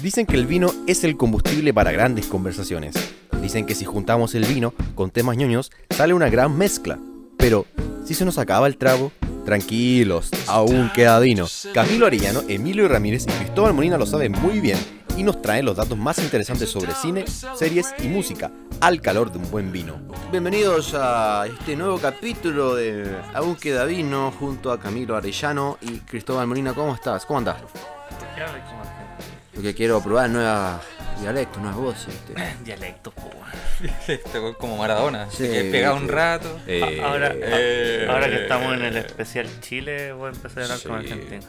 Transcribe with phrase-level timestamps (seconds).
[0.00, 2.94] Dicen que el vino es el combustible para grandes conversaciones.
[3.40, 6.98] Dicen que si juntamos el vino con temas ñoños, sale una gran mezcla.
[7.38, 7.64] Pero,
[8.04, 9.10] si se nos acaba el trago,
[9.46, 11.46] tranquilos, aún queda vino.
[11.72, 14.78] Camilo Arellano, Emilio Ramírez y Cristóbal Molina lo saben muy bien
[15.16, 18.50] y nos traen los datos más interesantes sobre cine, series y música,
[18.80, 19.98] al calor de un buen vino.
[20.30, 26.46] Bienvenidos a este nuevo capítulo de Aún queda vino junto a Camilo Arellano y Cristóbal
[26.46, 26.74] Molina.
[26.74, 27.24] ¿Cómo estás?
[27.24, 27.62] ¿Cómo andás?
[29.56, 30.80] Porque quiero probar nuevos
[31.20, 32.06] dialectos, nuevas voces.
[32.06, 32.34] ¿viste?
[32.64, 33.14] Dialectos.
[34.06, 35.44] Este güey como Maradona, Sí,
[35.92, 36.60] un rato.
[36.66, 40.78] Eh, Ahora, eh, ahora que estamos en el especial Chile, voy a empezar a hablar
[40.78, 40.88] Sí.
[40.88, 41.40] con Argentina.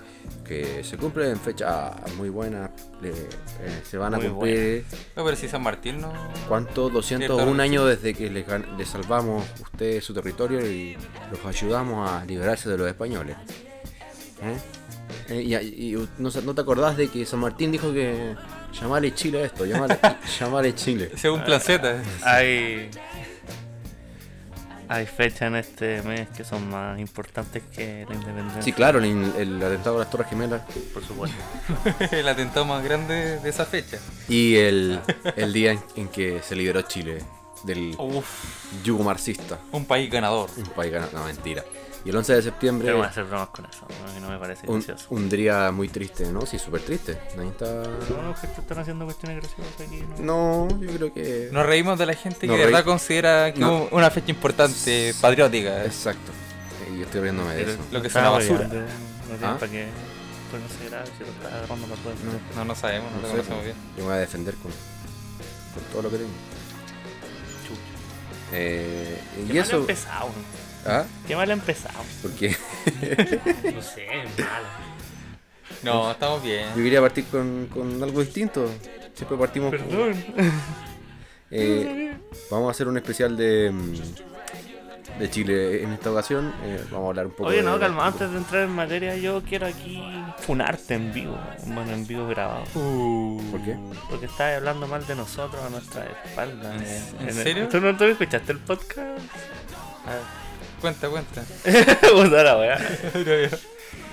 [0.45, 2.71] que se cumple en fecha muy buena.
[3.01, 6.11] le- eh, se van a cumplir, No, pero si San Martín no.
[6.47, 6.89] ¿cuánto?
[6.89, 8.45] 201 años desde que les,
[8.77, 10.97] les salvamos a ustedes su territorio y
[11.31, 13.35] los ayudamos a liberarse de los españoles.
[14.41, 14.57] ¿Eh?
[15.29, 18.35] Eh, y, y no, ¿no te acordás de que San Martín dijo que
[18.79, 19.65] llamarle Chile a esto?
[19.65, 19.97] Llamarle,
[20.39, 21.11] llamarle Chile.
[21.15, 22.01] Según Plan Z.
[22.23, 22.89] Hay.
[24.89, 28.61] Hay fechas en este mes que son más importantes que la independencia.
[28.61, 30.61] Sí, claro, el, el atentado a las Torres Gemelas
[30.93, 31.35] Por supuesto.
[32.15, 33.97] el atentado más grande de esa fecha.
[34.29, 35.01] y el,
[35.35, 37.21] el día en, en que se liberó Chile
[37.65, 38.29] del Uf,
[38.85, 39.59] yugo marxista.
[39.73, 40.49] un país ganador.
[40.55, 41.65] Un país ganado, no mentira.
[42.07, 44.13] Y el 11 de septiembre, Pero voy a hacer bromas con eso, ¿no?
[44.13, 45.07] que no me parece un, gracioso.
[45.09, 46.45] un día muy triste, ¿no?
[46.45, 47.19] Sí, súper triste.
[47.35, 47.65] Nadie está...
[47.65, 50.67] No, que están haciendo cuestiones graciosas aquí, ¿no?
[50.69, 51.49] No, yo creo que...
[51.51, 53.87] Nos reímos de la gente que de verdad reí- considera que No.
[53.87, 55.83] es una fecha importante, patriótica.
[55.83, 56.31] Exacto.
[56.93, 57.77] Y yo estoy riéndome de eso.
[57.91, 58.59] Lo que es una basura.
[58.61, 59.57] hueveando, No tiene ¿Ah?
[59.59, 59.87] para qué
[60.49, 62.21] ponerse grave si lo está agarrando la puerta.
[62.55, 63.75] No, no sabemos, no, No lo sé, conocemos bien.
[63.97, 66.29] Yo me voy a defender con, con todo lo que tengo.
[68.53, 69.19] Eh,
[69.51, 69.75] y eso...
[69.79, 70.29] empezado.
[70.87, 71.05] ¿Ah?
[71.27, 71.99] Qué mal empezado.
[72.21, 72.49] Porque
[73.75, 74.07] No sé,
[74.37, 74.67] malo.
[75.83, 76.67] No, estamos bien.
[76.69, 78.69] yo quería partir con, con algo distinto.
[79.13, 80.25] Siempre partimos con- Perdón.
[81.49, 82.13] Eh,
[82.51, 86.53] vamos a hacer un especial de, mm, de Chile en esta ocasión.
[86.61, 89.15] Eh, vamos a hablar un poco Oye, de- no, calma, antes de entrar en materia,
[89.15, 90.03] yo quiero aquí
[90.39, 91.39] funarte en vivo.
[91.67, 92.65] Bueno, en vivo grabado.
[92.73, 93.77] ¿Por qué?
[94.09, 96.75] Porque estás hablando mal de nosotros a nuestra espalda.
[96.75, 97.69] ¿En- eh, en el- serio?
[97.69, 99.21] ¿Tú no, no escuchaste el podcast?
[100.81, 101.43] Cuenta, cuenta.
[102.43, 102.77] La weá.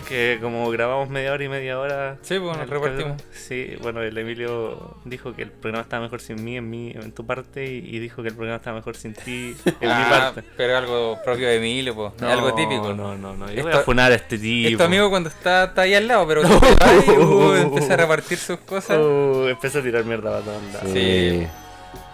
[0.09, 2.19] Que como grabamos media hora y media hora.
[2.21, 3.23] Sí, pues, nos el repartimos.
[3.33, 7.11] Sí, bueno, el Emilio dijo que el programa estaba mejor sin mí, en, mí, en
[7.13, 10.33] tu parte, y, y dijo que el programa estaba mejor sin ti, en mi Ah,
[10.35, 10.45] parte.
[10.59, 12.13] pero algo propio de Emilio, pues.
[12.21, 12.93] No, algo típico.
[12.93, 13.47] No, no, no.
[13.47, 14.69] Yo Esto- voy a funar a este tipo.
[14.73, 17.97] Es tu amigo cuando está, está ahí al lado, pero vas y uh, empieza a
[17.97, 18.99] repartir sus cosas.
[19.01, 20.91] Oh, empezó a tirar mierda para todos lados.
[20.93, 21.47] Sí.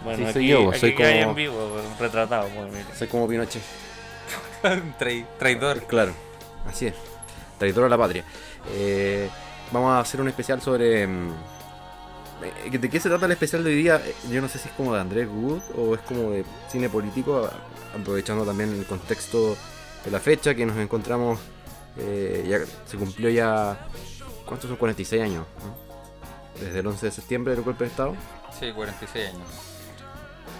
[0.05, 2.67] Bueno, Sí, aquí, soy yo, aquí soy que hay como- en vivo, bueno, retratado, pues,
[2.67, 2.85] Emilio.
[2.97, 3.61] Soy como Pinochet.
[5.39, 5.83] Traidor.
[5.83, 6.13] Claro,
[6.67, 6.95] así es.
[7.57, 8.23] Traidor a la patria.
[8.71, 9.29] Eh,
[9.71, 11.05] vamos a hacer un especial sobre.
[11.07, 11.29] mm,
[12.73, 14.01] eh, ¿De qué se trata el especial de hoy día?
[14.05, 16.89] Eh, Yo no sé si es como de Andrés Wood o es como de cine
[16.89, 17.49] político,
[17.99, 19.55] aprovechando también el contexto
[20.05, 21.39] de la fecha que nos encontramos.
[21.97, 23.77] eh, ya se cumplió ya.
[24.45, 24.77] ¿Cuántos son?
[24.77, 25.45] 46 años.
[25.63, 26.61] ¿no?
[26.65, 28.15] Desde el 11 de septiembre del golpe de Estado.
[28.59, 29.47] Sí, 46 años.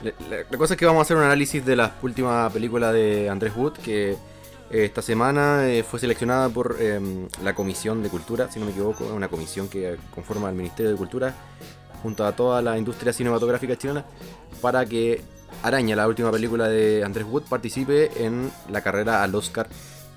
[0.04, 3.54] La, cosa es que vamos a hacer un análisis de la última película de Andrés
[3.56, 4.18] Wood, que eh,
[4.72, 7.00] esta semana eh, fue seleccionada por eh,
[7.44, 10.98] la Comisión de Cultura, si no me equivoco, una comisión que conforma el Ministerio de
[10.98, 11.36] Cultura,
[12.02, 14.04] junto a toda la industria cinematográfica chilena,
[14.60, 15.22] para que
[15.62, 19.68] Araña, la última película de Andrés Wood, participe en la carrera al Oscar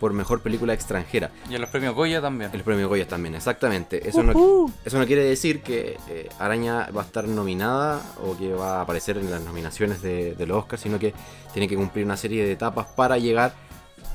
[0.05, 1.31] por Mejor Película Extranjera.
[1.49, 2.51] Y en los premios Goya también.
[2.53, 4.07] El premio Goya también, exactamente.
[4.07, 8.53] Eso no, eso no quiere decir que eh, Araña va a estar nominada o que
[8.53, 11.15] va a aparecer en las nominaciones de, de los Oscars, sino que
[11.55, 13.55] tiene que cumplir una serie de etapas para llegar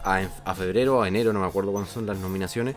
[0.03, 2.75] a, en- a febrero o a enero, no me acuerdo cuándo son las nominaciones,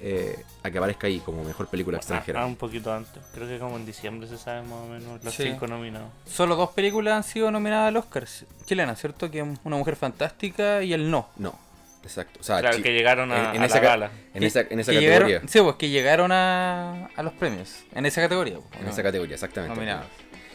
[0.00, 2.46] eh, a que aparezca ahí como mejor película Ah, extranjera.
[2.46, 3.20] un poquito antes.
[3.34, 5.42] Creo que como en diciembre se sabe más o menos los Sí.
[5.42, 6.10] cinco nominados.
[6.26, 8.24] Solo dos películas han sido nominadas al Oscar
[8.66, 9.28] chilena, ¿cierto?
[9.32, 11.26] Que es Una Mujer Fantástica y El No.
[11.38, 11.54] No,
[12.04, 12.40] exacto.
[12.40, 14.10] O sea, Claro, que llegaron a, en, en a esa, la gala.
[14.34, 15.26] en esa, en esa categoría.
[15.26, 17.84] llegaron, sí, pues que llegaron a, a los premios.
[17.94, 18.56] En esa categoría.
[18.58, 18.90] pues, En ¿no?
[18.90, 19.74] esa categoría, exactamente.
[19.74, 20.06] Nominados.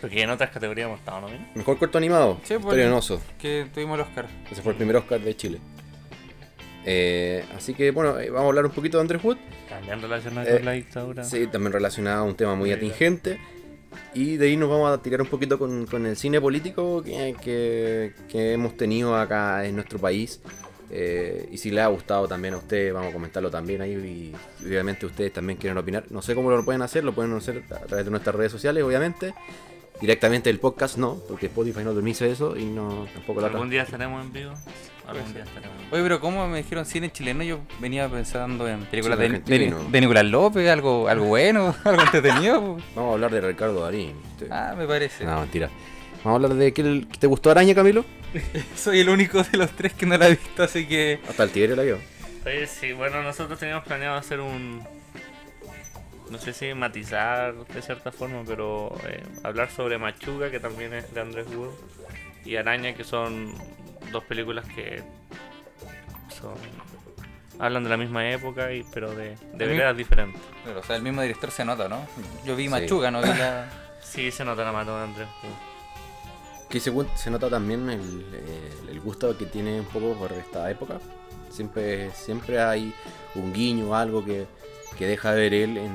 [0.01, 1.55] Porque en otras categorías hemos estado nominados.
[1.55, 3.21] Mejor corto animado, Sí, pues, Historia de un oso.
[3.39, 4.27] Que tuvimos el Oscar.
[4.51, 5.59] Ese fue el primer Oscar de Chile.
[6.85, 9.37] Eh, así que bueno, eh, vamos a hablar un poquito de Andrés Wood.
[9.67, 11.23] También relacionado Eh, con la dictadura.
[11.23, 13.39] Sí, también relacionado a un tema muy atingente.
[14.13, 17.35] Y de ahí nos vamos a tirar un poquito con, con el cine político que,
[17.43, 20.39] que- que hemos tenido acá en nuestro país.
[20.89, 23.93] Eh, y si le ha gustado también a ustedes, vamos a comentarlo también ahí.
[23.93, 26.05] Y, y obviamente ustedes también quieren opinar.
[26.09, 28.83] No sé cómo lo pueden hacer, lo pueden hacer a través de nuestras redes sociales,
[28.83, 29.33] obviamente.
[29.99, 33.81] Directamente el podcast no, porque Spotify no permite eso y no tampoco la ¿Algún día
[33.81, 34.51] estaremos en vivo?
[35.07, 35.77] algún día estaremos.
[35.91, 37.43] Oye, pero ¿cómo me dijeron cine chileno?
[37.43, 42.77] Yo venía pensando en películas de, de, Nicolás López, algo, algo bueno, algo entretenido.
[42.95, 44.13] Vamos a hablar de Ricardo Darín.
[44.51, 45.25] Ah, me parece.
[45.25, 45.69] No, mentira.
[46.23, 48.05] Vamos a hablar de qué te gustó Araña, Camilo.
[48.75, 51.19] Soy el único de los tres que no la he visto, así que...
[51.27, 51.99] Hasta el tigre la vio.
[52.45, 54.81] Oye, sí, bueno, nosotros teníamos planeado hacer un.
[56.29, 61.13] No sé si matizar de cierta forma, pero eh, hablar sobre Machuca, que también es
[61.13, 61.73] de Andrés Wood,
[62.45, 63.53] y Araña, que son
[64.11, 65.03] dos películas que
[66.39, 66.53] son.
[67.59, 70.41] hablan de la misma época, y, pero de, de veredas diferentes.
[70.63, 72.05] Pero, o sea, el mismo director se nota, ¿no?
[72.45, 72.69] Yo vi Sí.
[72.69, 73.69] Machuga, no vi la...
[74.01, 75.51] Sí, se nota la mano de Andrés Wood.
[76.69, 80.69] Que se, se nota también el, el- el gusto que tiene un poco por esta
[80.69, 80.99] época.
[81.49, 82.93] Siempre, siempre hay
[83.35, 84.45] un guiño, algo que,
[84.97, 85.93] que deja ver él en,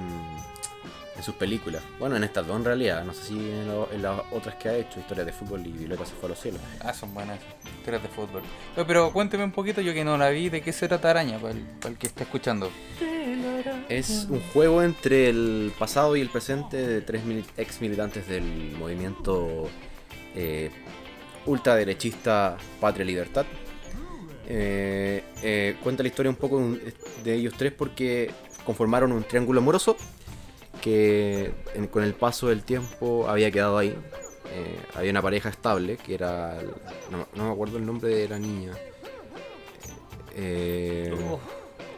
[1.16, 1.82] en sus películas.
[1.98, 3.04] Bueno, en estas dos en realidad.
[3.04, 5.72] No sé si en, lo- en las otras que ha hecho, Historias de Fútbol y
[5.72, 6.60] Violeta se fue a los cielos.
[6.80, 7.38] Ah, son buenas
[7.78, 8.42] historias de fútbol.
[8.74, 11.38] Pero cuénteme un poquito, yo que no la vi, ¿de qué se trata Araña?
[11.38, 12.70] Para el, para el que está escuchando.
[13.88, 18.72] Es un juego entre el pasado y el presente de tres mili- ex militantes del
[18.78, 19.68] movimiento
[20.34, 20.70] eh,
[21.46, 23.46] ultraderechista Patria Libertad.
[24.48, 26.60] Eh, eh, cuenta la historia un poco
[27.24, 28.30] de ellos tres porque
[28.66, 29.96] conformaron un triángulo amoroso
[30.80, 33.94] que en- con el paso del tiempo había quedado ahí.
[34.54, 36.58] Eh, había una pareja estable que era.
[37.10, 38.72] No, no me acuerdo el nombre de la niña.
[40.34, 41.14] Eh,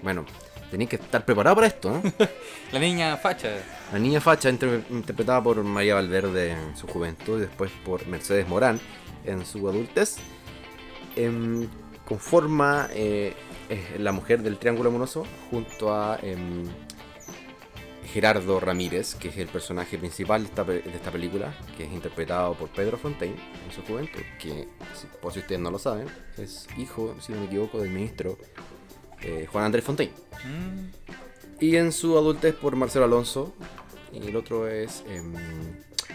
[0.03, 0.25] bueno,
[0.75, 2.03] tenéis que estar preparado para esto, ¿no?
[2.73, 3.51] La niña facha.
[3.93, 8.49] La niña facha, inter- interpretada por María Valverde en su juventud y después por Mercedes
[8.49, 8.81] Morán
[9.25, 10.17] en su adultez,
[11.17, 11.69] em,
[12.05, 13.35] conforma eh,
[13.69, 16.65] eh, la mujer del Triángulo Amoroso junto a em,
[18.13, 21.93] Gerardo Ramírez, que es el personaje principal de esta, pe- de esta película, que es
[21.93, 23.35] interpretado por Pedro Fontaine
[23.67, 24.69] en su juventud, que,
[25.23, 26.07] por si ustedes no lo saben,
[26.37, 28.37] es hijo, si no me equivoco, del ministro
[29.25, 30.13] eh, Juan Andrés Fontaine.
[30.45, 30.91] Mm,
[31.61, 33.55] Y en su adultez por Marcelo Alonso.
[34.13, 35.33] Y el otro es em,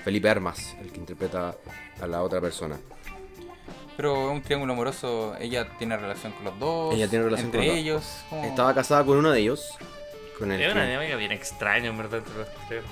[0.04, 1.56] Felipe Armas, el que interpreta
[2.02, 2.78] a la otra persona.
[3.98, 6.96] Pero un triángulo amoroso, ella tiene relación con los dos.
[6.96, 8.04] Ella tiene relación entre con ellos.
[8.44, 9.72] Estaba casada con uno de ellos.
[10.38, 12.84] Con el Es una dinámica bien extraña, en verdad, entre los tres.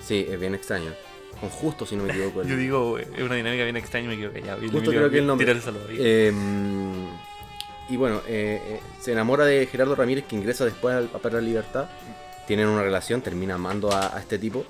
[0.00, 0.90] Sí, es bien extraño.
[1.40, 2.42] Con Justo, si no me equivoco.
[2.42, 4.56] el- Yo digo, eh, es una dinámica bien extraña y me equivoqué ya.
[4.56, 5.52] Justo creo que el nombre.
[6.00, 7.06] Em,
[7.88, 11.40] y bueno, eh, eh, se enamora de Gerardo Ramírez, que ingresa después al papel de
[11.40, 11.88] la libertad.
[12.46, 14.64] Tienen una relación, termina amando a, a este tipo.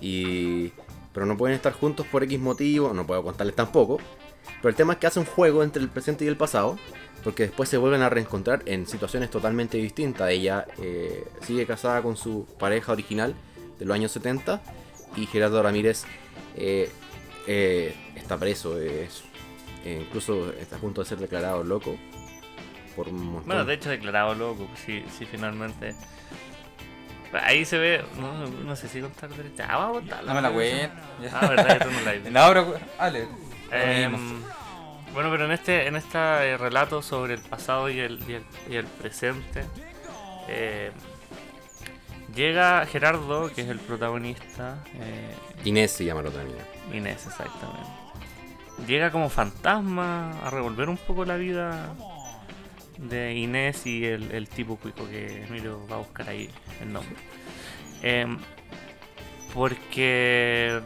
[0.00, 0.72] Y,
[1.12, 3.98] pero no pueden estar juntos por X motivo, no puedo contarles tampoco.
[4.62, 6.78] Pero el tema es que hace un juego entre el presente y el pasado,
[7.24, 10.30] porque después se vuelven a reencontrar en situaciones totalmente distintas.
[10.30, 13.34] Ella eh, sigue casada con su pareja original
[13.78, 14.60] de los años 70
[15.16, 16.04] y Gerardo Ramírez
[16.56, 16.90] eh,
[18.14, 19.22] está preso, es,
[19.84, 21.96] incluso está a punto de ser declarado loco
[22.98, 23.46] por un montón.
[23.46, 25.94] Bueno, de hecho, declarado loco, pues sí, sí, finalmente.
[27.32, 29.68] Ahí se ve, no, no sé si contar derecha.
[29.70, 30.34] Ah, vamos a contarla.
[30.34, 30.92] No me la ya.
[31.32, 32.30] Ah, verdad, tú no la viste.
[32.32, 33.28] No, pero, Ale.
[33.70, 34.42] Em,
[35.14, 38.74] bueno, pero en este, en este relato sobre el pasado y el, y el, y
[38.74, 39.64] el presente,
[40.48, 40.90] eh,
[42.34, 45.34] llega Gerardo, que es el protagonista, eh,
[45.64, 46.64] Inés se llama la otra niña.
[46.92, 47.88] Inés, exactamente.
[48.88, 51.94] Llega como fantasma a revolver un poco la vida
[52.98, 56.50] de Inés y el, el tipo cuico que Emilio va a buscar ahí
[56.82, 57.14] el nombre.
[58.02, 58.38] Em,
[59.54, 60.80] porque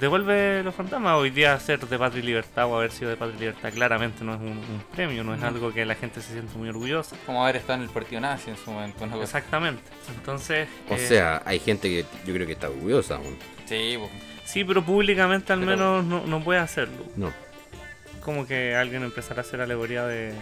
[0.00, 1.16] devuelve los fantasmas.
[1.16, 4.22] Hoy día ser de Patria y Libertad o haber sido de Patria y Libertad claramente
[4.24, 5.48] no es un, un premio, no es No.
[5.48, 7.16] algo que la gente se siente muy orgullosa.
[7.26, 9.06] Como haber estado en el partido nazi en su momento.
[9.08, 9.22] Cosa.
[9.22, 9.82] Exactamente.
[10.16, 13.36] Entonces, O eh, sea, hay gente que yo creo que está orgullosa aún.
[13.66, 14.10] Sí, pues.
[14.44, 17.04] sí, pero públicamente al Pero- menos no, no puede hacerlo.
[17.16, 17.32] No.
[18.20, 20.32] como que alguien empezara a hacer alegoría de,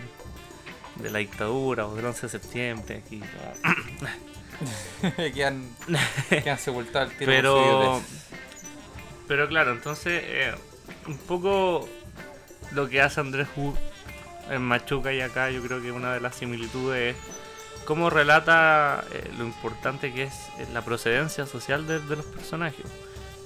[0.99, 3.03] de la dictadura o del 11 de septiembre.
[3.05, 3.23] Aquí,
[5.35, 5.69] que, han,
[6.29, 7.31] que han sepultado el tiro.
[7.31, 8.03] pero,
[9.27, 10.55] pero claro, entonces eh,
[11.07, 11.89] un poco
[12.73, 13.77] lo que hace Andrés Wood
[14.51, 17.23] en Machuca y acá, yo creo que una de las similitudes es
[17.85, 22.85] cómo relata eh, lo importante que es eh, la procedencia social de, de los personajes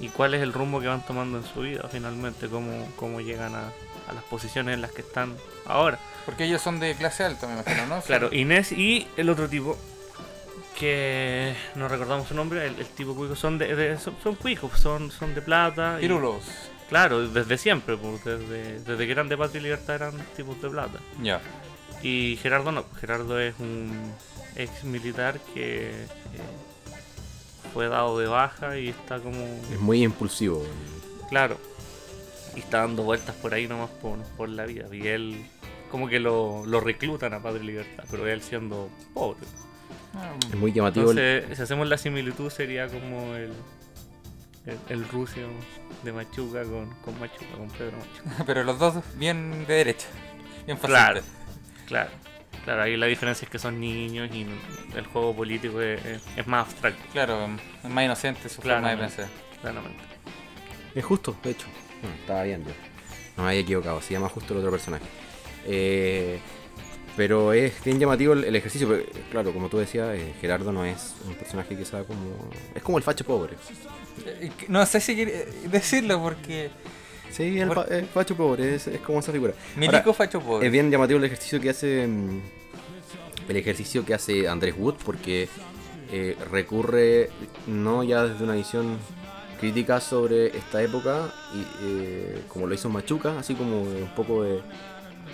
[0.01, 3.55] y cuál es el rumbo que van tomando en su vida finalmente, cómo, cómo llegan
[3.55, 3.69] a,
[4.09, 5.99] a las posiciones en las que están ahora.
[6.25, 8.01] Porque ellos son de clase alta, me imagino, ¿no?
[8.03, 9.77] Claro, Inés y el otro tipo,
[10.79, 14.79] que no recordamos su nombre, el, el tipo cuico, son de, de- son, son cuicos,
[14.81, 15.97] son, son de plata.
[15.99, 16.43] y- Pirulos.
[16.89, 20.71] claro, desde siempre, pues, desde, desde que eran de Patria y Libertad eran tipos de
[20.71, 20.99] plata.
[21.21, 21.41] Ya.
[22.03, 24.13] Y Gerardo no, Gerardo es un
[24.57, 26.05] ex militar que eh,
[27.73, 29.39] fue dado de baja y está como...
[29.73, 30.65] Es muy impulsivo.
[31.29, 31.59] Claro.
[32.57, 34.85] Y está dando vueltas por ahí nomás por, por la vida.
[34.93, 35.47] Y él,
[35.93, 39.47] como que lo, lo reclutan a Padre Libertad, pero él siendo pobre.
[40.51, 41.13] Es muy llamativo.
[41.13, 43.53] el- si hacemos la similitud, sería como el,
[44.67, 45.47] el, el rucio
[46.03, 48.45] de Machuca con, con Machuca, con Pedro Machuca.
[48.47, 50.09] Pero los dos bien de derecha.
[50.67, 51.21] Bien Claro.
[51.21, 51.43] fascistas.
[51.87, 52.11] Claro,
[52.65, 54.47] claro, ahí la diferencia es que son niños y
[54.97, 57.49] el juego político es, es- es más abstracto, Claro,
[57.85, 59.17] es más inocente su forma de Claramente.
[59.17, 59.29] pensar.
[59.61, 60.03] claramente.
[60.95, 61.67] Es justo, de hecho.
[62.03, 62.73] Mm, estaba bien yo.
[63.37, 65.05] No me había equivocado, se llama justo el otro personaje.
[65.67, 66.39] Eh,
[67.17, 68.89] pero es bien llamativo el, el ejercicio.
[68.89, 72.51] pero, claro, como tú decías, eh, Gerardo no es un personaje que sea como.
[72.75, 73.55] Es como el facho pobre.
[74.27, 76.71] Eh, No sé si quiere decirlo porque.
[77.31, 77.71] Sí, el,
[78.13, 79.55] facho pobre, es, es como esa figura.
[79.77, 80.67] Milico Ahora, facho pobre.
[80.67, 82.07] Es bien llamativo el ejercicio que hace.
[82.07, 82.41] mm,
[83.49, 85.49] El ejercicio que hace Andrés Wood, porque
[86.11, 87.31] eh, recurre
[87.67, 88.99] no ya desde una visión
[89.61, 94.61] crítica sobre esta época, y, eh, como lo hizo Machuca, así como un poco de.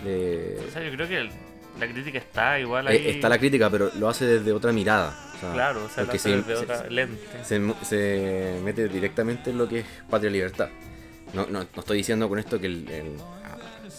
[0.02, 1.30] O sea, yo creo que el-
[1.78, 2.96] la crítica está igual ahí.
[2.96, 5.14] eh, está la crítica, pero lo hace desde otra mirada.
[5.36, 7.22] o sea, Claro, o sea, lo hace se- desde se- otra lente.
[7.44, 10.68] se, mu- se mete directamente en lo que es patria libertad.
[11.34, 13.16] No, no, no estoy diciendo con esto que el, el-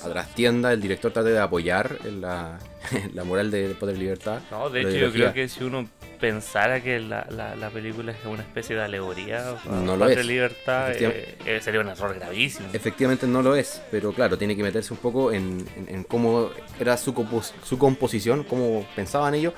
[0.04, 2.60] a, trastienda el director trate de apoyar en la,
[3.14, 4.40] la moral de patria y libertad.
[4.52, 5.88] No, de hecho yo creo que si uno
[6.20, 10.20] pensara que la, la, la película es una especie de alegoría a No lo Patria
[10.20, 10.26] es.
[10.26, 12.68] y libertad, eh, eh, sería un error gravísimo.
[12.74, 16.50] Efectivamente no lo es, pero claro, tiene que meterse un poco en, en- en cómo
[16.80, 19.54] era su, compos- su composición, cómo pensaban ellos,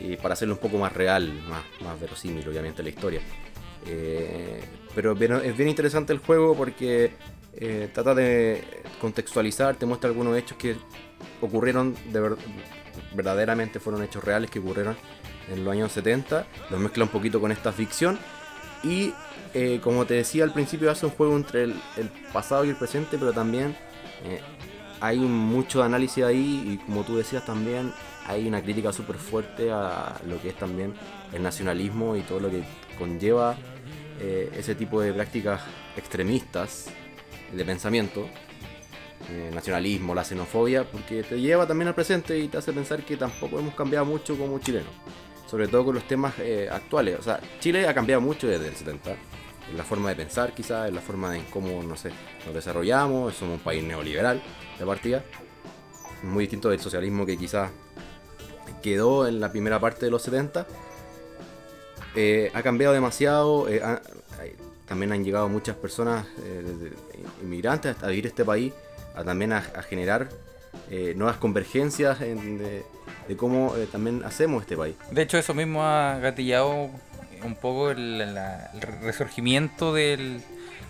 [0.00, 3.20] y para hacerlo un poco más real, más, más verosímil, obviamente, la historia.
[3.86, 4.60] Eh,
[4.94, 7.12] pero bien- es bien interesante el juego porque
[7.60, 8.62] eh, trata de
[9.00, 10.76] contextualizar, te muestra algunos hechos que
[11.40, 12.36] ocurrieron, de ver-
[13.14, 14.96] verdaderamente fueron hechos reales que ocurrieron
[15.50, 18.18] en los años 70, los mezcla un poquito con esta ficción.
[18.82, 19.12] Y
[19.54, 22.76] eh, como te decía al principio hace un juego entre el, el pasado y el
[22.76, 23.76] presente, pero también
[24.24, 24.40] eh,
[25.00, 27.92] hay mucho análisis ahí y como tú decías también
[28.26, 30.94] hay una crítica súper fuerte a lo que es también
[31.32, 32.62] el nacionalismo y todo lo que
[32.98, 33.56] conlleva
[34.20, 35.62] eh, ese tipo de prácticas
[35.96, 36.86] extremistas
[37.52, 38.26] de pensamiento,
[39.30, 43.16] eh, nacionalismo, la xenofobia, porque te lleva también al presente y te hace pensar que
[43.16, 44.92] tampoco hemos cambiado mucho como chilenos,
[45.50, 47.18] sobre todo con los temas eh, actuales.
[47.18, 49.10] O sea, Chile ha cambiado mucho desde el 70,
[49.70, 52.10] en la forma de pensar quizás, en la forma de cómo, no sé,
[52.46, 54.42] nos desarrollamos, somos un país neoliberal
[54.78, 55.24] de partida,
[56.22, 57.70] muy distinto del socialismo que quizás
[58.82, 60.66] quedó en la primera parte de los 70.
[62.14, 64.00] Eh, ha cambiado demasiado, eh, ha-
[64.86, 66.64] también han llegado muchas personas eh,
[67.42, 68.72] inmigrantes a vivir este país,
[69.14, 70.28] a también a, a generar
[70.90, 72.82] eh, nuevas convergencias en-
[73.28, 74.96] de, cómo eh, también hacemos este país.
[75.10, 76.90] De hecho, eso mismo ha gatillado
[77.44, 80.42] un poco el, la- el resurgimiento del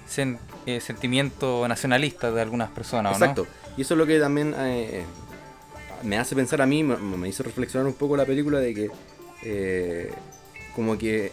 [0.09, 3.13] sen- eh, sentimiento nacionalista de algunas personas.
[3.13, 3.47] Exacto.
[3.77, 5.05] Y eso es lo que también eh,
[6.03, 8.91] me hace pensar a mí, me, me hizo reflexionar un poco la película de que
[10.75, 11.33] como que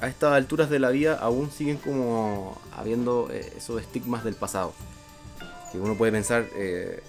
[0.00, 4.72] a estas alturas de la vida aún siguen como habiendo esos estigmas del pasado.
[5.72, 6.46] Que uno puede pensar,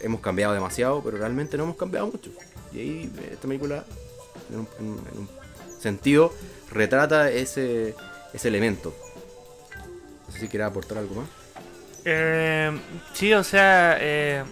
[0.02, 2.30] hemos cambiado demasiado, pero realmente no hemos cambiado mucho.
[2.74, 3.84] Y ahí eh, esta película,
[4.52, 5.30] en un, en- en un
[5.80, 6.34] sentido,
[6.72, 7.96] retrata ese,
[8.34, 8.94] ese elemento.
[10.28, 11.28] No sé si quieres aportar algo más.
[12.06, 12.72] Eh,
[13.14, 14.44] sí, o sea, eh,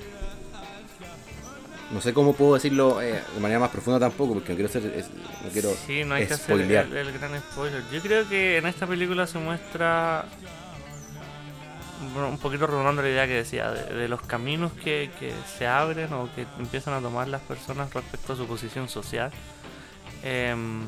[1.91, 4.85] No sé cómo puedo decirlo eh, de manera más profunda tampoco, porque no quiero ser,
[4.95, 7.81] es- no quiero sí, no hay que hacer el, el gran spoiler.
[7.91, 10.25] Yo creo que en esta película se muestra
[12.15, 16.11] un poquito redondando la idea que decía, de, de los caminos que, que se abren
[16.13, 19.31] o que empiezan a tomar las personas respecto a su posición social.
[20.23, 20.81] Em,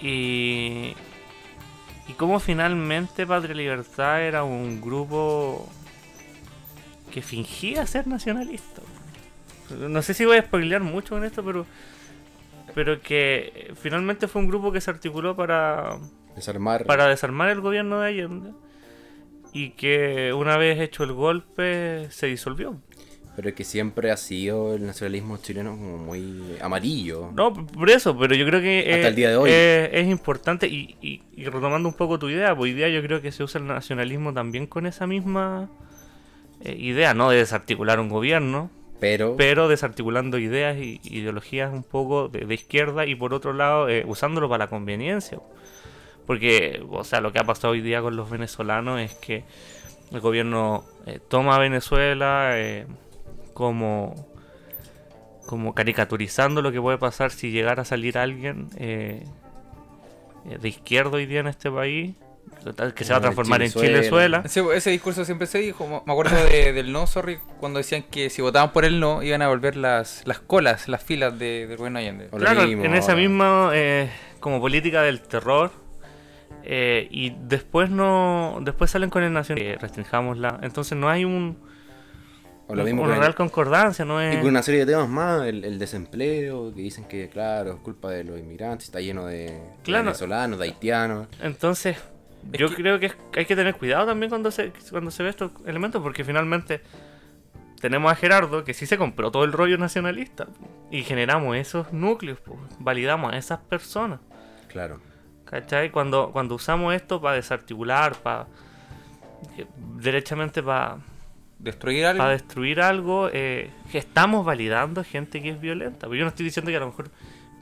[0.00, 0.94] y,
[2.08, 5.68] y cómo finalmente Patria Libertad era un grupo
[7.10, 8.82] que fingía ser nacionalista.
[9.70, 11.66] No sé si voy a spoilear mucho con esto, pero
[12.74, 15.96] pero que finalmente fue un grupo que se articuló para,
[16.34, 16.84] Desarmar.
[16.84, 18.50] para desarmar el gobierno de Allende
[19.56, 22.76] y que una vez hecho el golpe se disolvió.
[23.36, 27.30] Pero es que siempre ha sido el nacionalismo chileno como muy amarillo.
[27.34, 29.50] No, por eso, pero yo creo que Hasta eh, el día de hoy.
[29.52, 33.02] eh, es importante y, y- y retomando un poco tu idea, pues hoy día yo
[33.02, 35.68] creo que se usa el nacionalismo también con esa misma
[36.64, 37.28] eh, idea, ¿no?
[37.28, 38.70] De desarticular un gobierno,
[39.00, 43.90] Pero, pero desarticulando ideas y ideologías un poco de, de izquierda y por otro lado
[43.90, 45.38] eh, usándolo para la conveniencia.
[46.26, 49.44] Porque, o sea, lo que ha pasado hoy día con los venezolanos es que
[50.12, 52.86] el gobierno eh, toma a Venezuela eh,
[53.54, 54.14] como,
[55.46, 59.22] como caricaturizando lo que puede pasar si llegara a salir alguien eh,
[60.50, 62.14] eh, de izquierda hoy día en este país
[62.94, 64.42] que se va a transformar en Chilezuela.
[64.44, 66.02] Ese, ese discurso siempre se dijo.
[66.06, 69.42] Me acuerdo de- del no, sorry, cuando decían que si votaban por el no, iban
[69.42, 72.28] a volver las, las colas, las filas de, del gobierno Allende.
[72.28, 73.22] Claro, mismo en esa ahora.
[73.22, 75.70] misma eh, como política del terror.
[76.68, 81.24] Eh, y después no después salen con el nacional que restringamos la entonces no hay
[81.24, 81.56] un
[82.68, 85.46] O lo mismo una real concordancia no Y es con una serie de temas más,
[85.46, 89.56] el, el desempleo, que dicen que, claro, es culpa de los inmigrantes, está lleno de,
[89.84, 90.04] Claro.
[90.06, 91.28] venezolanos, de haitianos.
[91.40, 91.96] entonces
[92.52, 95.30] Es yo que- creo que hay que tener cuidado también cuando se cuando se ve
[95.30, 96.80] estos elementos porque finalmente
[97.80, 100.46] tenemos a Gerardo que sí se compró todo el rollo nacionalista
[100.90, 104.18] y generamos esos núcleos pues, validamos a esas personas
[104.68, 105.00] Claro.
[105.46, 105.90] ¿Cachai?
[105.90, 108.46] Cuando, cuando usamos esto para desarticular, para.
[109.96, 110.98] derechamente para
[111.58, 112.24] Destruir algo.
[112.28, 116.00] destruir algo, eh, estamos validando gente que es violenta.
[116.00, 117.10] Pero yo no estoy diciendo que a lo mejor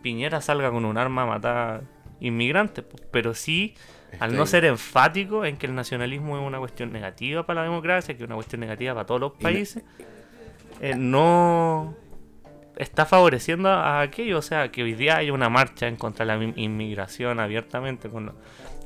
[0.03, 1.83] Piñera salga con un arma a matar
[2.21, 3.75] inmigrantes, po, pero sí,
[4.19, 8.17] al no ser enfático en que el nacionalismo es una cuestión negativa para la democracia,
[8.17, 9.85] que es una cuestión negativa para todos los países,
[10.81, 11.95] eh, no
[12.77, 14.39] está favoreciendo a aquello.
[14.39, 18.09] O sea, que hoy día hay una marcha en contra de la in- inmigración abiertamente,
[18.09, 18.33] con,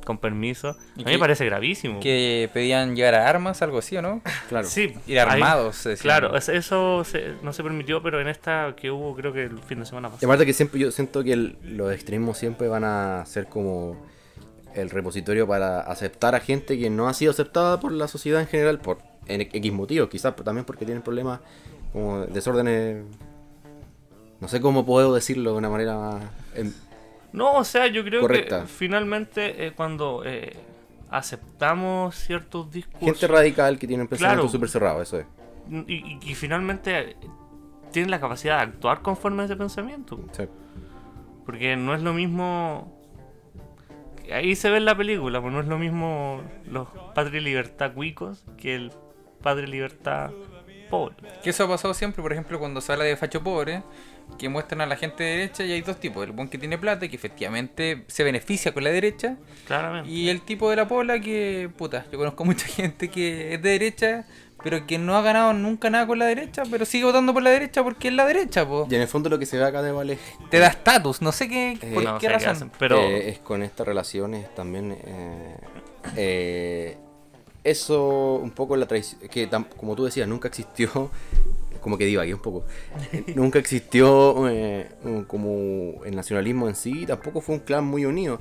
[0.05, 0.69] con permiso.
[0.69, 1.99] A Y mí me parece gravísimo.
[1.99, 4.21] Que pedían llegar a armas, algo así, ¿o no?
[4.49, 4.67] Claro.
[4.67, 5.83] Sí, Ir hay- armados.
[5.83, 6.01] decía.
[6.01, 9.59] Claro, es- eso se- no se permitió, pero en esta que hubo, creo que el
[9.59, 10.27] fin de semana Y pasado.
[10.31, 13.95] aparte que siempre yo siento que el- los extremismos siempre van a ser como
[14.75, 18.47] el repositorio para aceptar a gente que no ha sido aceptada por la sociedad en
[18.47, 21.39] general por en X motivos, quizás pero también porque tienen problemas
[21.91, 23.03] como desórdenes
[24.41, 26.23] no sé cómo puedo decirlo de una manera más
[27.33, 28.61] No, o sea, yo creo Correcta.
[28.61, 30.55] que finalmente eh, cuando eh,
[31.11, 34.51] aceptamos ciertos discursos gente radical que tiene un pensamiento Claro.
[34.51, 35.25] súper cerrado, eso es.
[35.87, 37.15] y, y- y finalmente eh,
[37.91, 40.19] tienen la capacidad de actuar conforme a ese pensamiento.
[40.31, 40.43] Sí.
[41.45, 42.95] Porque no es lo mismo.
[44.31, 48.45] Ahí se ve en la película, pues no es lo mismo los padres libertad cuicos
[48.57, 48.91] que el
[49.41, 50.29] padre libertad
[50.91, 51.15] pobre.
[51.43, 53.81] Que eso ha pasado siempre, por ejemplo, cuando se habla de facho pobre,
[54.37, 56.23] que muestran a la gente de derecha y hay dos tipos.
[56.23, 59.35] El buen que tiene plata y que efectivamente se beneficia con la derecha.
[59.67, 60.09] Claramente.
[60.09, 63.69] Y el tipo de la pola que, puta, yo conozco mucha gente que es de
[63.69, 64.25] derecha,
[64.63, 67.49] pero que no ha ganado nunca nada con la derecha, pero sigue votando por la
[67.49, 68.87] derecha porque es la derecha, po.
[68.89, 70.17] Y en el fondo lo que se ve acá de Vale
[70.49, 72.49] Te da estatus, no sé qué, Eh, por No qué sé razón.
[72.49, 74.97] hacen, pero Eh, es con estas relaciones también.
[75.05, 75.55] eh,
[76.15, 76.97] eh,
[77.63, 79.19] eso, un poco la traición.
[79.29, 81.11] Que, como tú decías, nunca existió.
[81.81, 82.65] Como que divagué un poco.
[83.35, 84.89] nunca existió eh,
[85.27, 87.05] como el nacionalismo en sí.
[87.05, 88.39] Tampoco fue un clan muy unido.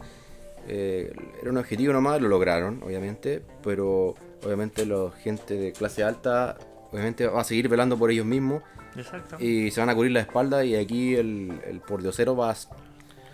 [0.67, 3.43] Eh, era un objetivo nomás, lo lograron, obviamente.
[3.63, 6.59] Pero, obviamente, la gente de clase alta.
[6.91, 8.63] Obviamente va a seguir velando por ellos mismos
[8.97, 9.45] Exactamente.
[9.45, 12.57] y se van a cubrir la espalda y aquí el, el pordiosero va a...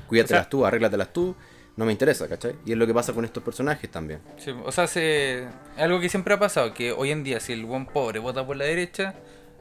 [0.09, 1.37] Cuídatelas O sea- tú, arréglatelas tú,
[1.77, 2.57] no me interesa, ¿cachai?
[2.67, 4.19] Y es lo que pasa con estos personajes también.
[4.39, 7.65] Sí, o sea, se, algo que siempre ha pasado, que hoy en día si el
[7.65, 9.15] buen pobre vota por la derecha,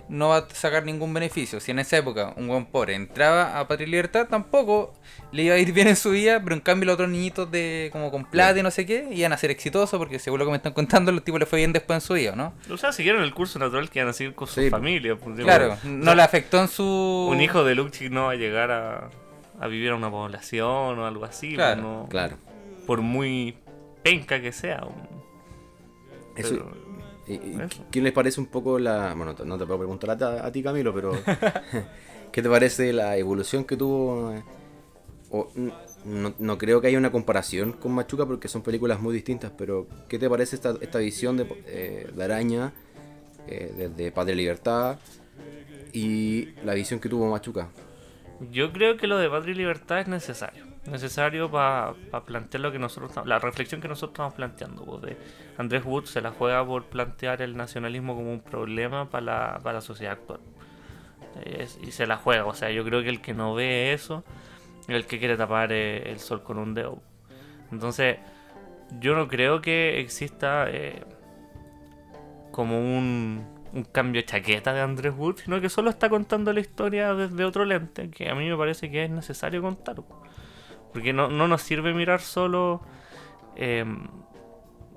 [0.10, 1.60] no va a sacar ningún beneficio.
[1.60, 4.94] Si en esa época un buen pobre entraba a Patria y Libertad, tampoco
[5.32, 7.90] le iba a ir bien en su vida, pero en cambio los otros niñitos de
[7.92, 10.52] como con plata y no sé qué, iban a ser exitosos porque según lo que
[10.52, 12.54] me están contando, los tipos les fue bien después en su vida, ¿no?
[12.70, 14.70] O sea, siguieron el curso natural que iban a seguir con su Sí.
[14.70, 15.16] familia.
[15.16, 17.28] pues, Claro, o no sea, le afectó en su...
[17.32, 19.10] Un hijo de Luxi no va a llegar a,
[19.60, 21.56] a vivir a una población o algo así.
[21.56, 22.38] Claro, pues, no- Claro.
[22.86, 23.58] Por muy
[24.04, 24.84] penca que sea.
[26.36, 26.83] Eso, Pero- eso.
[27.26, 29.14] ¿Qué les parece un poco la...
[29.14, 31.12] Bueno, no te puedo preguntar a, ti, Camilo, pero...
[32.32, 34.34] ¿Qué te parece la evolución que tuvo?
[34.34, 34.44] eh?
[35.30, 35.52] O,
[36.06, 39.88] no, no creo que haya una comparación con Machuca porque son películas muy distintas, pero
[40.10, 42.74] ¿qué te parece esta, esta visión de, eh, de Araña
[43.48, 44.98] eh, desde Padre Libertad
[45.94, 47.70] y la visión que tuvo Machuca?
[48.52, 50.73] Yo creo que lo de y libertad es necesario.
[50.86, 51.94] Necesario para
[52.26, 55.02] plantear lo que nosotros la reflexión que nosotros estamos planteando.
[55.58, 59.76] Andrés Wood se la juega por plantear el nacionalismo como un problema para la, para
[59.76, 60.42] la sociedad actual.
[61.82, 62.46] Y se la juega.
[62.46, 64.24] O sea, yo creo que el que no ve eso
[64.82, 67.02] es el que quiere tapar eh, el sol con un dedo.
[67.72, 68.18] Entonces,
[69.00, 71.02] yo no creo que exista eh,
[72.52, 76.60] como un, un cambio de chaqueta de Andrés Wood, sino que solo está contando la
[76.60, 79.96] historia desde otro lente, que a mí me parece que es necesario contar.
[80.94, 82.82] Porque no, no nos sirve mirar solo,
[83.56, 83.84] eh,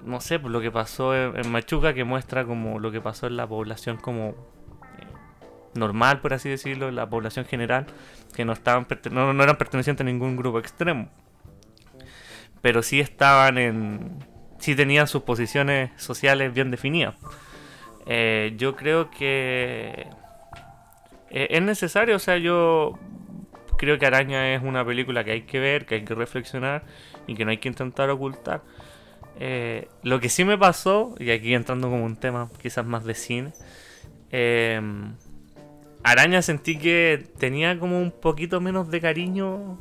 [0.02, 3.36] no sé, pues lo que pasó en, Machuca, que muestra como lo que pasó en
[3.36, 4.34] la población como eh,
[5.74, 7.86] normal, por así decirlo, la población general,
[8.34, 11.08] que no, estaban no, no eran pertenecientes a ningún grupo extremo.
[12.60, 14.24] Pero sí estaban en...
[14.58, 17.14] sí tenían sus posiciones sociales bien definidas.
[18.06, 20.06] Eh, yo creo que
[21.30, 22.98] eh, es necesario, o sea, yo
[23.76, 26.84] creo que Araña es una película que hay que ver, que hay que reflexionar
[27.26, 28.62] y que no hay que intentar ocultar.
[29.38, 33.14] Eh, lo que sí me pasó, y aquí entrando como un tema quizás más de
[33.14, 33.52] cine,
[34.30, 34.80] eh,
[36.02, 39.78] Araña sentí que tenía como un poquito menos de cariño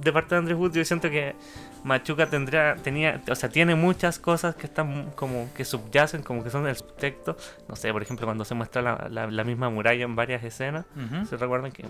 [0.00, 0.72] de parte de Andrés Wood.
[0.74, 1.34] Yo siento que
[1.82, 6.50] Machuca tendría, tenía, o sea, tiene muchas cosas que están como que subyacen, como que
[6.50, 7.36] son del texto.
[7.68, 10.86] No sé, por ejemplo, cuando se muestra la, la- la misma muralla en varias escenas.
[10.96, 11.26] Ujú.
[11.26, 11.86] ¿Se recuerdan que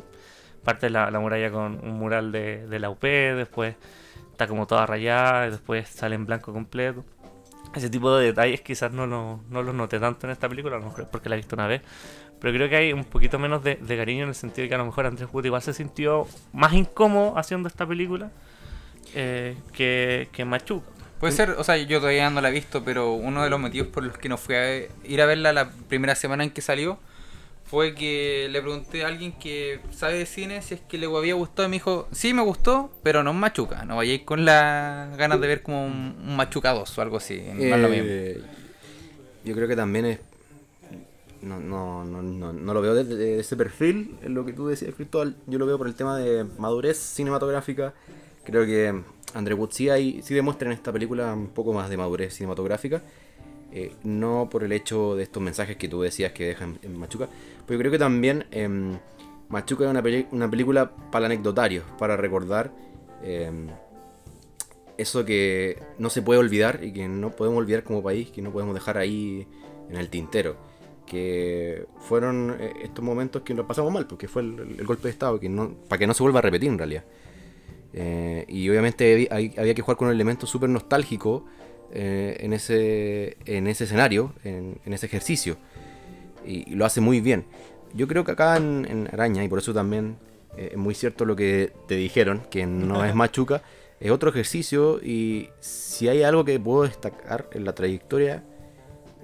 [0.64, 3.74] parte la, la muralla con un mural de, la UP, después
[4.30, 7.04] está como toda rayada, después sale en blanco completo?
[7.74, 10.78] Ese tipo de detalles quizás no, lo- no los noté tanto en esta película, a
[10.78, 11.82] lo mejor porque la he visto una vez.
[12.40, 14.74] Pero creo que hay un poquito menos de, de cariño en el sentido de que
[14.74, 18.30] a lo mejor Andrés Wood igual se sintió más incómodo haciendo esta película
[19.14, 20.86] eh, que, que Machuca.
[21.20, 23.88] Puede ser, o sea, yo todavía no la he visto, pero uno de los motivos
[23.88, 26.98] por los que no fui a ir a verla la primera semana en que salió
[27.72, 31.32] fue que le pregunté a alguien que sabe de cine si es que le había
[31.34, 35.16] gustado y me dijo, sí me gustó, pero no un machuca, no vayáis con las
[35.16, 38.10] ganas de ver como un, un machuca 2 o algo así, no es lo mismo.
[38.10, 38.42] Eh,
[39.44, 40.18] Yo creo que también es.
[41.40, 44.68] No, no, no, no, no lo veo desde de ese perfil, en lo que tú
[44.68, 45.34] decías, Cristóbal.
[45.46, 47.94] Yo lo veo por el tema de madurez cinematográfica.
[48.44, 49.02] Creo que
[49.34, 53.02] André Wood sí, hay, sí demuestra en esta película un poco más de madurez cinematográfica.
[53.72, 57.28] eh, no por el hecho de estos mensajes que tú decías que dejan en Machuca.
[57.66, 58.98] Pero creo que también em,
[59.48, 62.72] Machuca es una, una película para el anecdotario, para recordar.
[63.22, 63.68] em,
[64.98, 68.52] eso que no se puede olvidar y que no podemos olvidar como país, que no
[68.52, 69.46] podemos dejar ahí
[69.90, 70.56] en el tintero.
[71.06, 75.40] Que fueron eh, estos momentos que nos pasamos mal, porque fue el, golpe de Estado,
[75.40, 77.04] que no, para que no se vuelva a repetir en realidad.
[77.94, 81.44] Eh, y obviamente hay- había que jugar con un elemento súper nostálgico
[81.92, 85.56] eh, en, ese, en ese escenario, en, en ese ejercicio.
[86.46, 87.44] Y, y lo hace muy bien.
[87.94, 90.16] Yo creo que acá en, en Araña, y por eso también
[90.56, 93.62] eh, es muy cierto lo que te dijeron, que no es machuca,
[94.00, 98.42] es otro ejercicio y si hay algo que puedo destacar en la trayectoria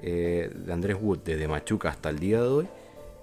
[0.00, 2.68] eh, de Andrés Wood desde Machuca hasta el día de hoy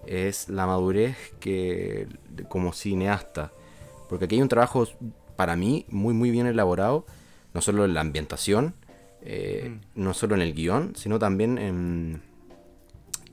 [0.05, 2.07] es la madurez que
[2.49, 3.51] como cineasta.
[4.09, 4.85] Porque aquí hay un trabajo
[5.35, 7.05] para mí muy muy bien elaborado
[7.53, 8.75] no solo en la ambientación
[9.21, 12.21] eh, no solo en el guion sino también en,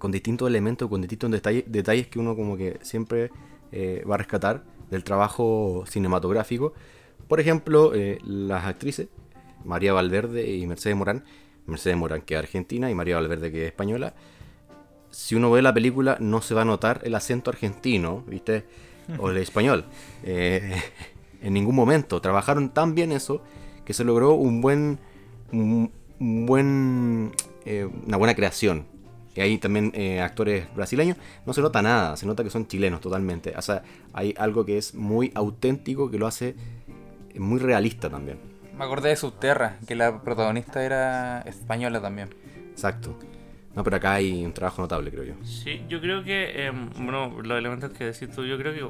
[0.03, 3.31] con distintos elementos con distintos detalles, detalles que uno como que siempre
[3.71, 6.75] eh, va a rescatar del trabajo cinematográfico
[7.29, 9.07] por ejemplo, eh, las actrices,
[9.65, 11.23] María Valverde y Mercedes Morán,
[11.67, 14.13] Mercedes Morán que es argentina y María Valverde que es española,
[15.13, 18.65] si uno ve la película no se va a notar el acento argentino, ¿viste?
[19.19, 19.85] O el español.
[20.25, 20.81] Eh,
[21.43, 22.21] en ningún momento.
[22.21, 23.43] Trabajaron tan bien eso
[23.85, 24.99] que se logró un buen.
[25.53, 27.33] un, un buen.
[27.65, 28.87] eh, una buena creación.
[29.35, 31.17] Y hay también eh, actores brasileños.
[31.47, 33.55] No se nota nada, se nota que son chilenos totalmente.
[33.57, 36.55] O sea, hay algo que es muy auténtico que lo hace
[37.37, 38.39] muy realista también.
[38.77, 42.31] Me acordé de Subterra, que la protagonista era española también.
[42.71, 43.19] Exacto.
[43.75, 45.35] No, pero acá hay un trabajo notable, creo yo.
[45.45, 48.85] Sí, yo creo que, eh, bueno, los elementos que decís tú, yo creo que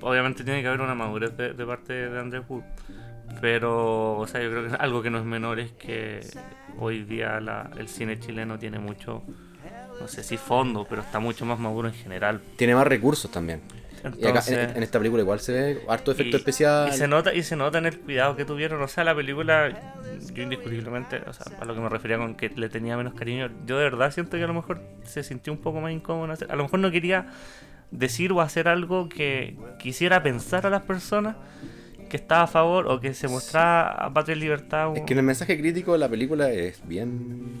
[0.00, 2.62] obviamente tiene que haber una madurez de, de parte de Andrés Wood.
[3.40, 6.20] Pero, o sea, yo creo que algo que no es menor es que
[6.78, 9.22] hoy día la- el cine chileno tiene mucho,
[10.00, 12.40] no sé si fondo, pero está mucho más maduro en general.
[12.56, 13.60] Tiene más recursos también.
[14.16, 16.88] y acá en, esta película igual se ve harto efecto y- especial.
[16.88, 18.80] Y se nota, y se nota en el cuidado que tuvieron.
[18.80, 19.70] O sea, la película,
[20.32, 23.50] yo indiscutiblemente, o sea, a lo que me refería con que le tenía menos cariño,
[23.66, 26.32] yo de verdad siento que a lo mejor se sintió un poco más incómodo.
[26.48, 27.26] A lo mejor no quería
[27.90, 31.34] decir o hacer algo que quisiera pensar a las personas
[32.08, 34.96] que estaba a favor o que se mostraba a patria y libertad.
[34.96, 37.52] Es que en el mensaje crítico de la película es bien.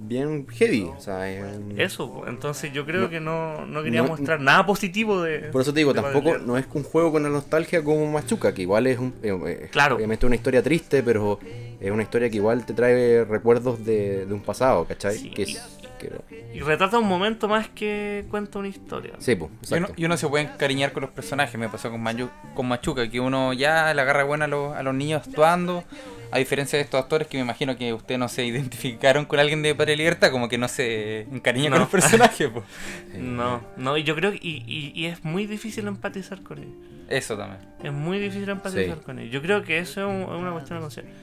[0.00, 0.84] bien heavy.
[0.96, 4.64] O sea, es un- Eso, entonces yo creo No- que no, no quería mostrar nada
[4.64, 5.40] positivo de.
[5.50, 8.62] Por eso te digo, tampoco no es un juego con la nostalgia como Machuca, que
[8.62, 9.96] igual es un, eh, eh, Claro.
[9.96, 11.40] obviamente una historia triste, pero
[11.80, 15.18] es una historia que igual te trae recuerdos de, de un pasado, ¿cachai?
[15.18, 15.30] Sí.
[15.30, 19.12] Que es- que- Y retrata un momento más que cuenta una historia.
[19.18, 19.50] sí, pues,
[19.96, 21.58] Y y uno se puede encariñar con los personajes.
[21.58, 24.82] Me pasó con, Mayu- con Machuca, que uno ya le agarra buena a los, a
[24.82, 25.84] los niños actuando.
[26.30, 29.62] A diferencia de estos actores que me imagino que ustedes no se identificaron con alguien
[29.62, 31.76] de Padre Libertad, como que no se encariñan No.
[31.76, 32.48] con los personajes.
[32.48, 32.62] po.
[33.18, 36.74] No, no, y yo creo que y, y- y es muy difícil empatizar con ellos.
[37.08, 37.62] Eso también.
[37.82, 39.02] Es muy difícil empatizar Sí.
[39.04, 39.32] con ellos.
[39.32, 41.14] Yo creo que eso es, un- es una cuestión de conciencia.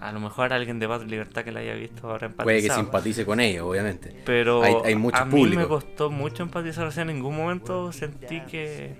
[0.00, 2.44] A lo mejor alguien de Paz Libertad que la haya visto ahora empatizado.
[2.44, 4.14] Puede que simpatice con ellos, obviamente.
[4.24, 5.60] Pero Hay- hay mucho a mí público.
[5.60, 6.86] me costó mucho empatizar.
[6.86, 8.94] O sea, en ningún momento sentí que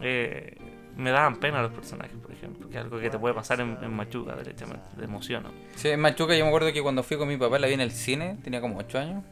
[0.00, 0.56] eh,
[0.96, 2.68] me daban pena los personajes, por ejemplo.
[2.68, 4.84] Que es algo que te puede pasar en, en Machuca, derechamente.
[4.96, 5.50] Te emociona.
[5.76, 7.80] Sí, en Machuca yo me acuerdo que cuando fui con mi papá la vi en
[7.80, 9.24] el cine, tenía como 8 años.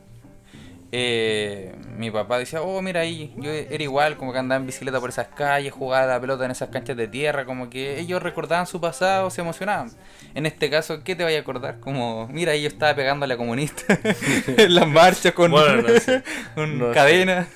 [0.92, 5.00] eh, mi papá decía, oh, mira ahí, yo era igual, como que andaba en bicicleta
[5.00, 8.66] por esas calles, jugaba la pelota en esas canchas de tierra, como que ellos recordaban
[8.66, 9.90] su pasado, se emocionaban.
[10.34, 11.80] En este caso, ¿qué te vaya a acordar?
[11.80, 13.98] Como, mira, ahí yo estaba pegando a la comunista
[14.56, 16.22] en las marchas con, Bueno, no sé.
[16.54, 16.94] con No sé.
[16.94, 17.46] cadena.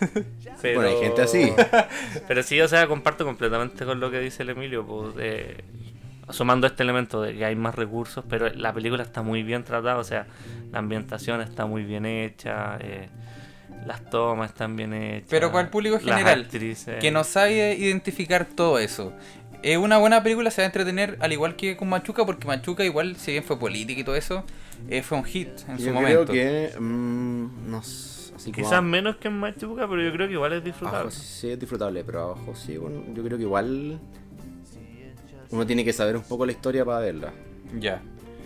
[0.63, 1.53] Pero- Bueno, hay gente así.
[2.29, 5.65] Pero sí, o sea, comparto completamente con lo que dice el Emilio, pues, eh,
[6.31, 9.97] sumando este elemento de que hay más recursos, pero la película está muy bien tratada,
[9.99, 10.27] o sea,
[10.71, 13.09] la ambientación está muy bien hecha, eh,
[13.87, 15.29] las tomas están bien hechas.
[15.31, 16.49] Pero para el público general,
[17.01, 19.13] que no sabe identificar todo eso.
[19.63, 22.85] Es una buena película, se va a entretener al igual que con Machuca, porque Machuca
[22.85, 24.45] igual, si bien fue política y todo eso,
[24.89, 26.27] eh, fue un hit en su Yo momento.
[26.33, 26.81] creo que.
[26.81, 30.55] mm, no sé, así como Quizás menos que en Machuca, pero yo creo que igual
[30.55, 31.01] es disfrutable.
[31.01, 34.01] Abajo sí es disfrutable, pero abajo sí, bueno, yo creo que igual.
[35.51, 37.33] Uno tiene que saber un poco la historia para verla.
[37.79, 38.01] Ya.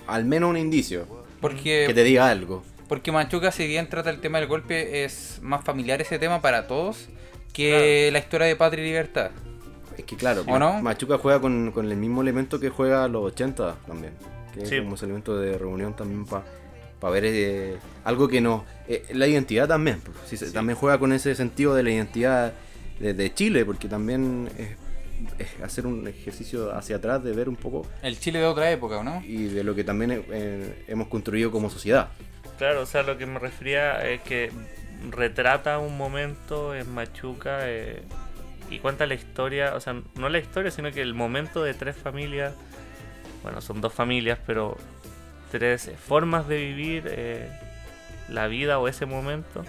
[0.07, 1.07] Al menos un indicio.
[1.41, 2.65] Porque, Que te diga algo.
[2.89, 6.67] Porque Machuca, si bien trata el tema del golpe, es más familiar ese tema para
[6.67, 7.09] todos
[7.53, 9.31] que la historia de Patria y Libertad.
[9.97, 10.83] Es que claro, ¿O Ma- no?
[10.83, 14.13] Machuca juega con, con el mismo elemento que juega los 80 también.
[14.53, 14.75] Que Sí.
[14.77, 16.45] es como ese elemento de reunión también para
[17.13, 18.65] ver eh, algo que no.
[18.89, 20.01] eh, la identidad también.
[20.01, 22.53] pues, sí, También juega con ese sentido de la identidad
[22.99, 24.69] de, de Chile, porque también es,
[25.39, 28.99] es hacer un ejercicio hacia atrás de ver un poco El Chile de otra época,
[28.99, 29.23] ¿o ¿no?
[29.25, 32.09] y de lo que también eh, hemos construido como sociedad.
[32.59, 34.51] Claro, o sea, lo que me refería es que
[35.11, 38.03] retrata un momento en Machuca eh,
[38.71, 41.97] y cuenta la historia, o sea, no la historia, sino que el momento de tres
[41.97, 42.55] familias,
[43.43, 44.77] bueno, son dos familias, pero
[45.51, 47.49] tres formas de vivir eh,
[48.29, 49.65] la vida o ese momento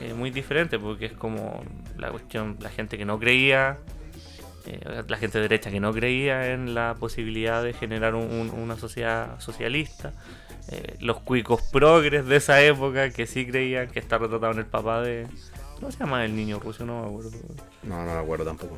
[0.00, 1.62] eh, muy diferente, porque es como
[1.96, 3.78] la cuestión, la gente que no creía,
[4.66, 8.76] eh, la gente derecha que no creía en la posibilidad de generar un- un- una
[8.76, 10.12] sociedad socialista,
[10.70, 14.66] eh, los cuicos progres de esa época que sí creían que está retratado en el
[14.66, 15.26] papá de...
[15.76, 16.84] ¿Cómo se llama el niño ruso?
[16.84, 17.30] No me acuerdo.
[17.84, 18.76] No, no me acuerdo tampoco.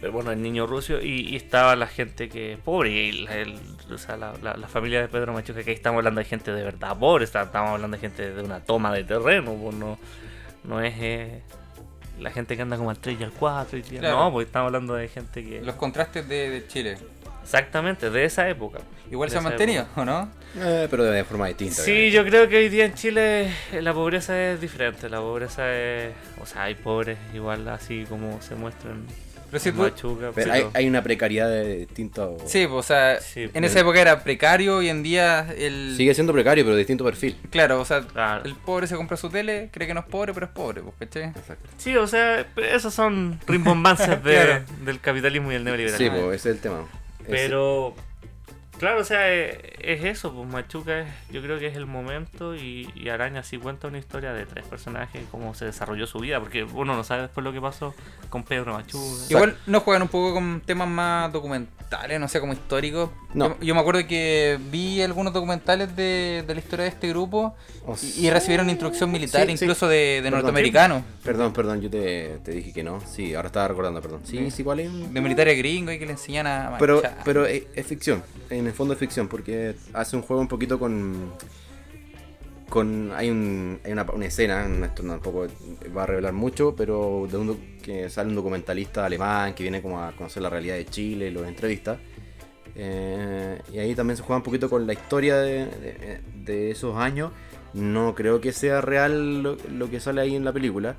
[0.00, 3.58] Pero bueno, el niño ruso y, y estaba la gente que pobre, y la, el-
[3.92, 6.50] o sea, la, la- la familia de Pedro Machuca, que ahí estamos hablando de gente
[6.52, 9.98] de verdad pobre, está- estamos hablando de gente de una toma de terreno, pues no,
[10.64, 11.42] no es eh,
[12.18, 14.16] la gente que anda como al 3 y al 4, y, Claro.
[14.18, 15.60] no, pues estamos hablando de gente que...
[15.60, 16.96] Los contrastes de, de Chile.
[17.42, 18.80] Exactamente, de esa época.
[19.10, 20.00] Igual De se ha mantenido, época.
[20.02, 20.30] ¿o no?
[20.56, 21.74] Eh, pero de forma distinta.
[21.76, 22.10] Sí, obviamente.
[22.16, 25.08] yo creo que hoy día en Chile eh, la pobreza es diferente.
[25.08, 26.12] La pobreza es.
[26.40, 29.04] O sea, hay pobres igual así como se muestran
[29.50, 30.30] Pero si Machuca.
[30.32, 32.36] Pero pero- hay, hay una precariedad de distinto.
[32.46, 35.94] Sí, pues, o sea, Sí, en pero- esa época era precario, hoy en día el...
[35.96, 37.36] Sigue siendo precario, pero de distinto perfil.
[37.50, 38.44] Claro, o sea, Claro.
[38.44, 40.94] el pobre se compra su tele, cree que no es pobre, pero es pobre, pues,
[41.00, 41.24] ¿cachai?
[41.30, 41.68] Exacto.
[41.78, 44.64] Sí, o sea, esos son rimbombanzas de- Claro.
[44.84, 46.20] del capitalismo y el Sí, neoliberalismo.
[46.26, 46.86] pues ese es el tema.
[47.22, 47.94] Ese- Pero,
[48.78, 52.54] claro, o sea, es, es eso, pues Machuca es, yo creo que es el momento
[52.54, 56.40] y, y Araña sí cuenta una historia de tres personajes, cómo se desarrolló su vida,
[56.40, 57.94] porque uno no sabe después lo que pasó
[58.30, 59.04] con Pedro Machuca.
[59.30, 61.79] Igual nos juegan un poco con temas más documentales,
[62.18, 63.10] no sé, como históricos.
[63.34, 63.48] No.
[63.60, 67.54] Yo, yo me acuerdo que vi algunos documentales de, de la historia de este grupo
[67.86, 69.64] Oh, y, y recibieron instrucción militar, Sí, sí.
[69.64, 73.00] incluso de, norteamericanos, Perdón, perdón, yo te, te dije que no.
[73.06, 74.20] Sí, ahora estaba recordando, perdón.
[74.24, 75.12] Sí, sí, igual es.
[75.12, 78.72] de militares gringos y que le enseñan a Pero, pero es, es ficción, en el
[78.72, 81.32] fondo es ficción, porque hace un juego un poquito con.
[82.70, 85.46] Con hay un, hay una, una escena, esto tampoco
[85.96, 90.02] va a revelar mucho, pero de un, que sale un documentalista alemán que viene como
[90.02, 91.98] a conocer la realidad de Chile y los entrevista.
[92.76, 96.96] Eh, y ahí también se juega un poquito con la historia de, de- de esos
[96.96, 97.32] años.
[97.74, 100.96] No creo que sea real lo, lo que sale ahí en la película.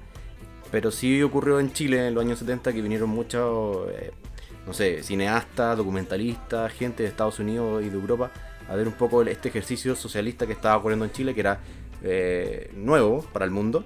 [0.72, 4.12] Pero sí ocurrió en Chile en los años 70 que vinieron muchos, eh,
[4.66, 8.32] no sé, cineastas, documentalistas, gente de Estados Unidos y de Europa
[8.70, 11.60] a ver un poco este ejercicio socialista que estaba ocurriendo en Chile, que era
[12.04, 13.84] eh, nuevo para el mundo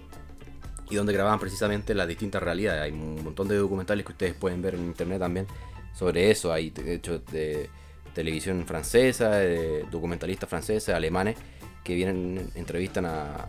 [0.90, 2.82] y donde grababan precisamente las distintas realidades.
[2.84, 5.48] Hay un montón de documentales que ustedes pueden ver en internet también
[5.94, 6.54] sobre eso.
[6.54, 7.70] Hay, de hecho, de
[8.14, 11.36] televisión francesa, de documentalistas franceses, alemanes,
[11.84, 13.46] que vienen, entrevistan a,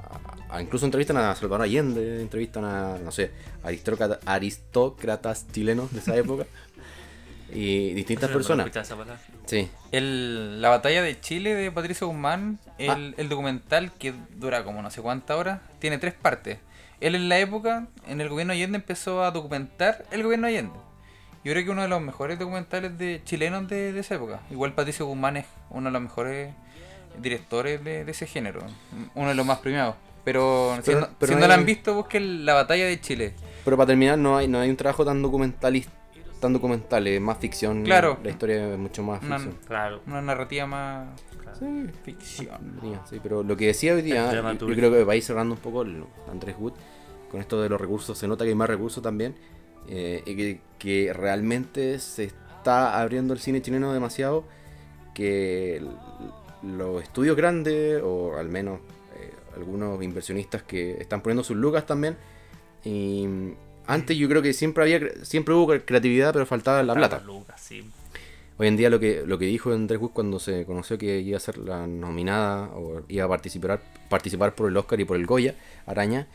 [0.60, 3.30] incluso entrevistan a Salvador Allende, entrevistan a, no sé,
[3.62, 6.46] aristócrata- aristócratas chilenos de esa época.
[7.52, 8.68] y distintas personas.
[9.46, 13.14] Sí, El- la batalla de Chile de Patricio Guzmán, el, Ah.
[13.18, 16.58] el documental que dura como no sé cuántas horas, tiene tres partes.
[17.00, 20.72] Él en la época, en el gobierno Allende, empezó a documentar el gobierno Allende.
[21.44, 24.40] Yo creo que uno de los mejores documentales de chilenos de, de esa época.
[24.50, 26.52] Igual Patricio Guzmán es uno de los mejores
[27.22, 28.60] directores de, de ese género.
[29.14, 29.94] Uno de los más premiados.
[30.24, 33.34] Pero, si, no, pero si no no la han visto, busquen la batalla de Chile.
[33.64, 35.92] pero para terminar no hay, no hay un trabajo tan documentalista
[36.46, 37.82] tan documental, es más ficción.
[37.84, 38.18] Claro.
[38.22, 39.58] La historia es mucho más Una- ficción.
[39.66, 40.00] Claro.
[40.06, 41.08] Una narrativa más
[41.58, 42.80] Sí, ficción.
[43.08, 45.60] Sí, pero lo que decía hoy día, yo, creo que va a ir cerrando un
[45.60, 46.74] poco el Andrés Wood
[47.30, 48.16] con esto de los recursos.
[48.18, 49.34] Se nota que hay más recursos también
[49.88, 54.44] eh, y que, que realmente se está abriendo el cine chileno demasiado.
[55.14, 55.82] Que
[56.62, 58.80] los estudios grandes, o al menos
[59.18, 62.16] eh, algunos inversionistas que están poniendo sus lucas también.
[62.84, 63.26] Y
[63.86, 67.20] antes yo creo que siempre había siempre hubo creatividad, pero faltaba la plata.
[67.20, 67.88] Lucas, sí.
[68.58, 71.36] Hoy en día lo que, lo que dijo Andrés Wood cuando se conoció que iba
[71.36, 75.26] a ser la nominada o iba a participar, participar por el Oscar y por el
[75.26, 76.26] Goya, Araña,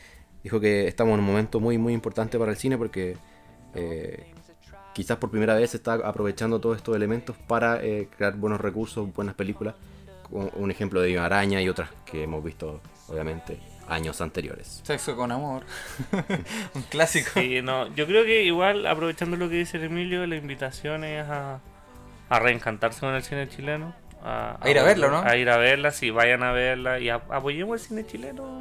[0.44, 3.16] dijo que estamos en un momento muy muy importante para el cine porque
[3.74, 4.24] eh,
[4.94, 9.12] quizás por primera vez se está aprovechando todos estos elementos para eh, crear buenos recursos,
[9.12, 9.74] buenas películas.
[10.30, 14.80] como Un ejemplo de Araña y otras que hemos visto obviamente años anteriores.
[14.84, 15.64] Sexo con amor.
[16.74, 17.30] Un clásico.
[17.34, 21.26] Sí, no, yo creo que igual, aprovechando lo que dice el Emilio, la invitación es
[21.28, 21.60] a,
[22.28, 23.94] a reencantarse con el cine chileno.
[24.24, 25.20] A, A ir a verlo, ¿no?
[25.22, 28.60] A ir a verla, sí, vayan a verla y a- apoyemos el cine chileno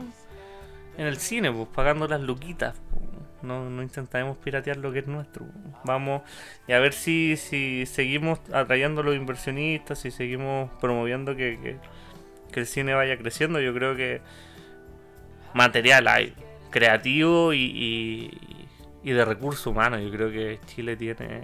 [0.98, 2.76] en el cine, pues pagando las luquitas.
[2.90, 3.02] pues.
[3.44, 5.46] No, no intentemos piratear lo que es nuestro.
[5.46, 5.76] pues.
[5.84, 6.22] Vamos
[6.68, 11.78] y a ver si, si seguimos atrayendo a los inversionistas, si seguimos promoviendo que, que,
[12.52, 13.60] que el cine vaya creciendo.
[13.62, 14.22] Yo creo que
[15.54, 16.34] material hay,
[16.70, 18.68] creativo y, y,
[19.04, 20.02] y de recursos humanos.
[20.02, 21.44] Yo creo que Chile tiene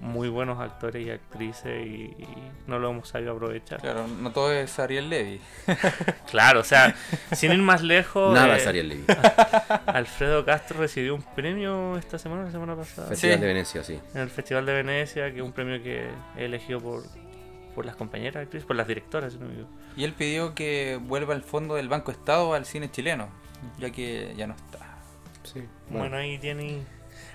[0.00, 2.26] muy buenos actores y actrices y, y
[2.66, 3.80] no lo hemos sabido aprovechar.
[3.80, 5.40] Claro, no todo es Ariel Levy.
[6.30, 6.94] Claro, o sea,
[7.32, 9.04] sin ir más lejos, Nada eh, es Ariel Levy.
[9.86, 13.40] Alfredo Castro recibió un premio esta semana, la semana pasada, Festival Sí.
[13.40, 13.98] de Venecia, sí.
[14.14, 17.02] en el Festival de Venecia, que es un premio que es elegido por,
[17.74, 19.48] por las compañeras actrices, por las directoras, no.
[19.96, 23.28] Y él pidió que vuelva el fondo del Banco Estado al cine chileno,
[23.78, 24.98] ya que ya no está.
[25.42, 25.60] sí.
[25.88, 26.82] Bueno, Bueno, ahí tiene,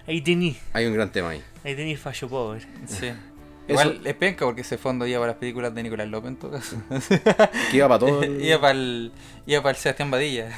[0.08, 1.44] ahí tiene, hay un gran tema ahí.
[1.64, 2.62] ahí tiene fallo pobre.
[2.88, 3.12] Sí.
[3.68, 6.52] Igual es penca porque ese fondo iba para las películas de Nicolás López en todo
[6.52, 6.78] caso.
[7.72, 9.12] Que iba para todo el, iba para el,
[9.48, 10.50] iba para el Sebastián Badilla.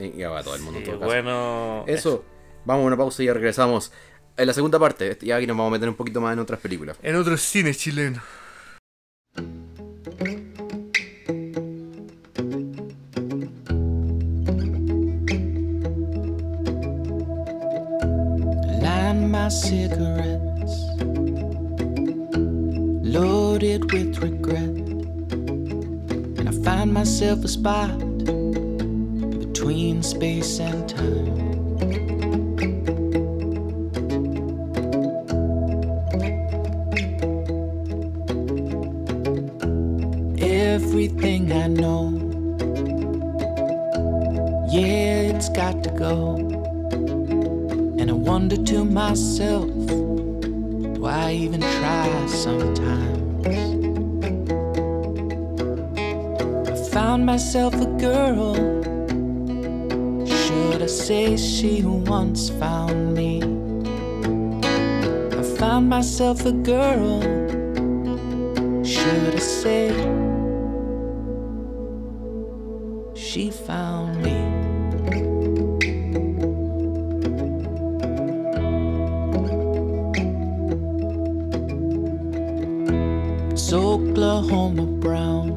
[0.00, 1.10] iba para todo el mundo en Sí, todo caso.
[1.12, 2.24] bueno, Eso,
[2.64, 3.92] vamos a una pausa y ya regresamos.
[4.36, 6.60] En la segunda parte, ya aquí nos vamos a meter un poquito más en otras
[6.60, 6.96] películas.
[7.02, 8.22] en otros cines chilenos.
[19.50, 20.86] Cigarettes,
[22.88, 24.76] loaded with regret.
[26.38, 27.98] And I find myself a spot
[29.40, 31.50] between space and time.
[40.38, 42.10] Everything I know,
[44.70, 46.49] yeah, it's got to go.
[48.40, 49.68] Wonder to myself,
[50.98, 53.46] why even try sometimes?
[56.66, 58.54] I found myself a girl.
[60.24, 63.42] Should I say she once found me?
[65.38, 67.20] I found myself a girl.
[68.82, 69.90] Should I say
[73.14, 74.69] she found me?
[84.80, 85.48] Oklahoma brown.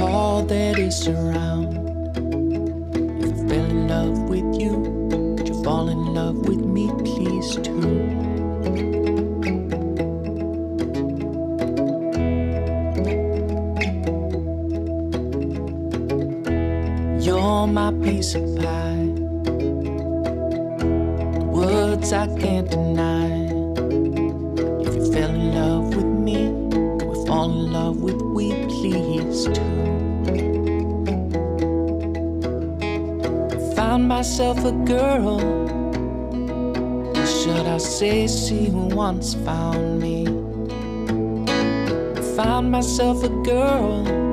[0.00, 1.76] All that is around.
[3.24, 7.56] If I fell in love with you, would you fall in love with me, please,
[7.56, 8.06] too?
[17.20, 18.87] You're my piece of pie.
[34.18, 35.38] Myself a girl.
[37.24, 40.24] Should I say she once found me?
[42.34, 44.27] Found myself a girl.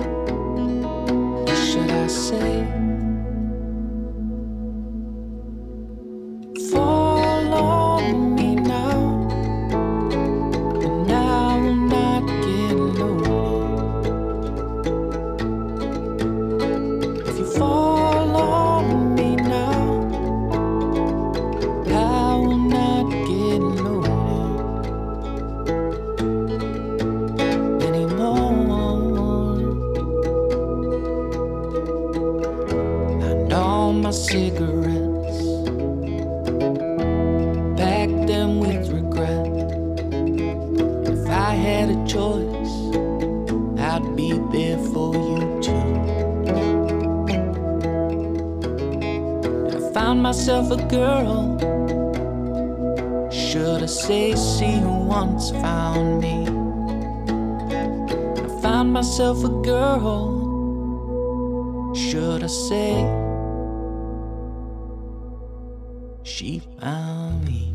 [66.26, 67.74] She found me?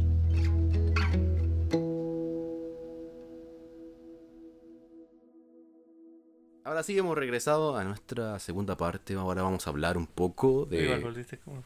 [6.64, 9.14] Ahora sí hemos regresado a nuestra segunda parte.
[9.14, 11.04] Ahora vamos a hablar un poco Igual de.
[11.04, 11.62] volviste como.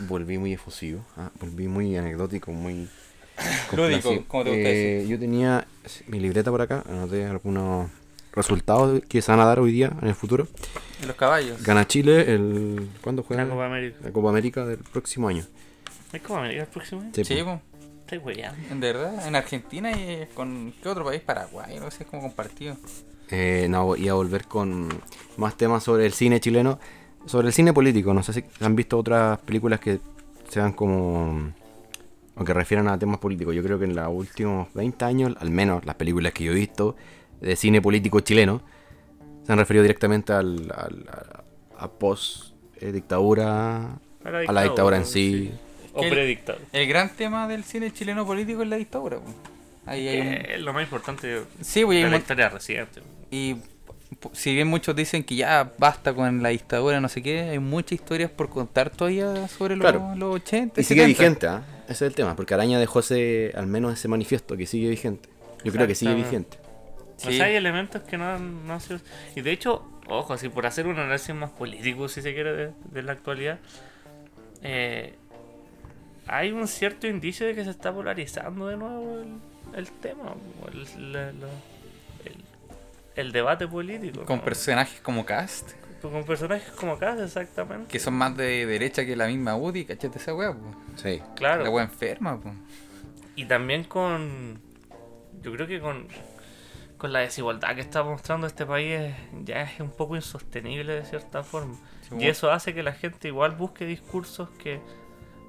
[0.00, 2.88] Volví muy efusivo, ah, volví muy anecdótico, muy.
[3.76, 5.08] Lúdico, como te gusta Eh, decir.
[5.10, 5.66] Yo tenía
[6.08, 7.90] mi libreta por acá, anoté algunos
[8.32, 10.48] resultados que se van a dar hoy día en el futuro.
[11.06, 11.62] Los caballos.
[11.62, 12.88] Gana Chile el.
[13.02, 13.44] ¿Cuándo juega?
[13.44, 13.98] La Copa América.
[14.02, 15.44] La Copa América del próximo año.
[16.12, 17.10] ¿Es Copa América el próximo año?
[17.14, 17.60] Sí, Sí, po.
[18.00, 18.58] Estoy weyando.
[18.70, 21.20] En verdad, en Argentina y con ¿qué otro país?
[21.20, 22.74] Paraguay, no sé, es como compartido.
[23.30, 24.88] Eh, no, iba a volver con
[25.36, 26.78] más temas sobre el cine chileno,
[27.26, 28.14] sobre el cine político.
[28.14, 30.00] No sé si han visto otras películas que
[30.48, 31.52] sean como.
[32.36, 33.54] o que refieran a temas políticos.
[33.54, 36.54] Yo creo que en los últimos 20 años, al menos las películas que yo he
[36.54, 36.96] visto
[37.42, 38.62] de cine político chileno,
[39.44, 41.44] se han referido directamente al, al- a,
[41.84, 45.52] a post-dictadura, A a la dictadura en sí.
[46.00, 46.04] O
[46.72, 49.18] El- gran tema del cine chileno político es la dictadura.
[49.18, 49.34] po.
[49.86, 50.26] Ahí hay un...
[50.28, 53.00] Eh, Es lo más importante Sí, pues, de la historia reciente.
[53.30, 53.56] Y
[54.32, 57.92] si bien muchos dicen que ya basta con la dictadura, no sé qué, hay muchas
[57.92, 60.14] historias por contar todavía sobre los, Claro.
[60.16, 60.80] los 80.
[60.80, 61.18] Y sigue 70.
[61.22, 61.62] vigente, ¿ah?
[61.84, 65.28] ese es el tema, porque Araña dejó ese, al menos ese manifiesto que sigue vigente.
[65.64, 66.58] Yo creo que sigue vigente.
[67.26, 69.00] O sea, hay elementos que no han, no han sido...
[69.34, 72.70] Y de hecho, ojo, así por hacer un análisis más político, si se quiere, de,
[72.92, 73.58] de la actualidad,
[74.62, 75.14] eh,
[76.28, 79.34] hay un cierto indicio de que se está polarizando de nuevo el,
[79.74, 80.34] el tema,
[80.72, 81.48] el, la- la-
[82.24, 82.44] el-
[83.16, 84.24] el debate político.
[84.24, 84.44] Con ¿no?
[84.44, 87.88] personajes como Cast, Con personajes como acá, exactamente.
[87.90, 90.54] que son más de derecha que la misma UDI, ¿cachate esa weá?
[90.96, 91.20] Sí.
[91.34, 91.64] Claro.
[91.64, 92.52] La weá enferma, po.
[93.34, 94.60] Y también con.
[95.42, 96.06] Yo creo que con.
[96.98, 99.14] Con la desigualdad que está mostrando este país
[99.44, 101.76] ya es un poco insostenible de cierta forma.
[102.08, 104.80] Sí, Y eso hace que la gente igual busque discursos que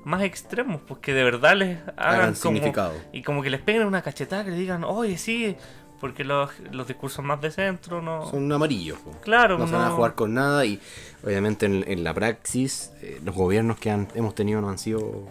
[0.05, 2.93] más extremos, pues que de verdad les hagan, Hagan como, significado.
[3.13, 5.55] y como que les peguen una cachetada que le digan, oye sí,
[5.99, 8.25] porque los, los discursos más de centro no...
[8.29, 8.97] Son amarillos.
[8.99, 9.11] po.
[9.21, 10.79] Claro, no se van a jugar con nada y
[11.23, 15.27] obviamente en, en la praxis eh, los gobiernos que han- hemos tenido no han sido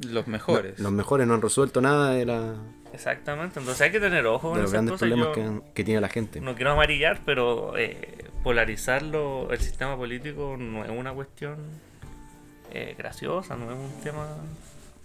[0.00, 0.78] Los mejores.
[0.80, 2.54] los mejores, no han resuelto nada de, la-
[2.92, 5.08] Exactamente, entonces hay que tener ojo con los grandes cosas.
[5.08, 6.40] problemas Yo que, han- que tiene la gente.
[6.40, 11.56] no quiero amarillar, pero eh, polarizarlo, el sistema político no es una cuestión
[12.76, 14.26] eh, graciosa, no es un tema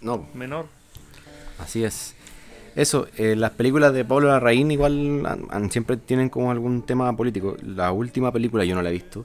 [0.00, 0.66] No, menor.
[1.58, 2.14] así es.
[2.74, 7.14] Eso, eh, las películas de Pablo Larraín igual han- han- siempre tienen como algún tema
[7.16, 7.56] político.
[7.62, 9.24] La última película yo no la he visto.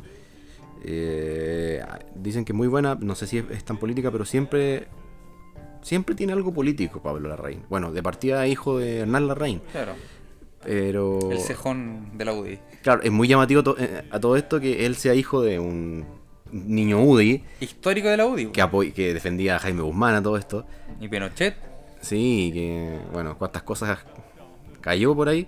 [0.84, 1.82] Eh,
[2.16, 4.88] dicen que es muy buena, no sé si es, es tan política, pero siempre
[5.82, 7.64] siempre tiene algo político Pablo Larraín.
[7.70, 9.94] Bueno, de partida hijo de Hernán Larraín, Claro.
[10.64, 12.60] pero El cejón de la UDI.
[12.84, 16.06] claro, es muy llamativo to- eh, a todo esto que él sea hijo de un
[16.52, 18.48] niño UDI Histórico de la UDI.
[18.48, 20.66] que, apoy- que defendía a Jaime Guzmán a todo esto.
[21.00, 21.56] Y Pinochet.
[22.02, 24.00] Sí, que bueno, cuántas cosas
[24.82, 25.48] cayó por ahí.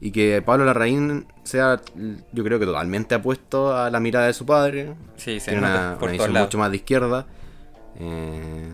[0.00, 1.80] Y que Pablo Larraín sea,
[2.32, 4.94] yo creo que totalmente apuesto a la mirada de su padre.
[5.16, 6.46] Sí, se Tiene una, por una todos visión lados.
[6.48, 7.26] mucho más de izquierda.
[7.98, 8.72] eh,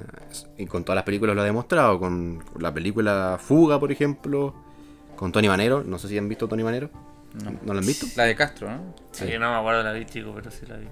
[0.58, 1.98] y con todas las películas lo ha demostrado.
[1.98, 4.54] Con la película Fuga, por ejemplo.
[5.16, 5.82] Con Tony Manero.
[5.84, 6.90] No sé si han visto Tony Manero.
[7.42, 7.52] No.
[7.64, 8.06] ¿No lo han visto?
[8.16, 8.94] La de Castro, ¿no?
[9.12, 9.24] Sí.
[9.38, 10.86] No me acuerdo de la vi, chico, pero sí la vi.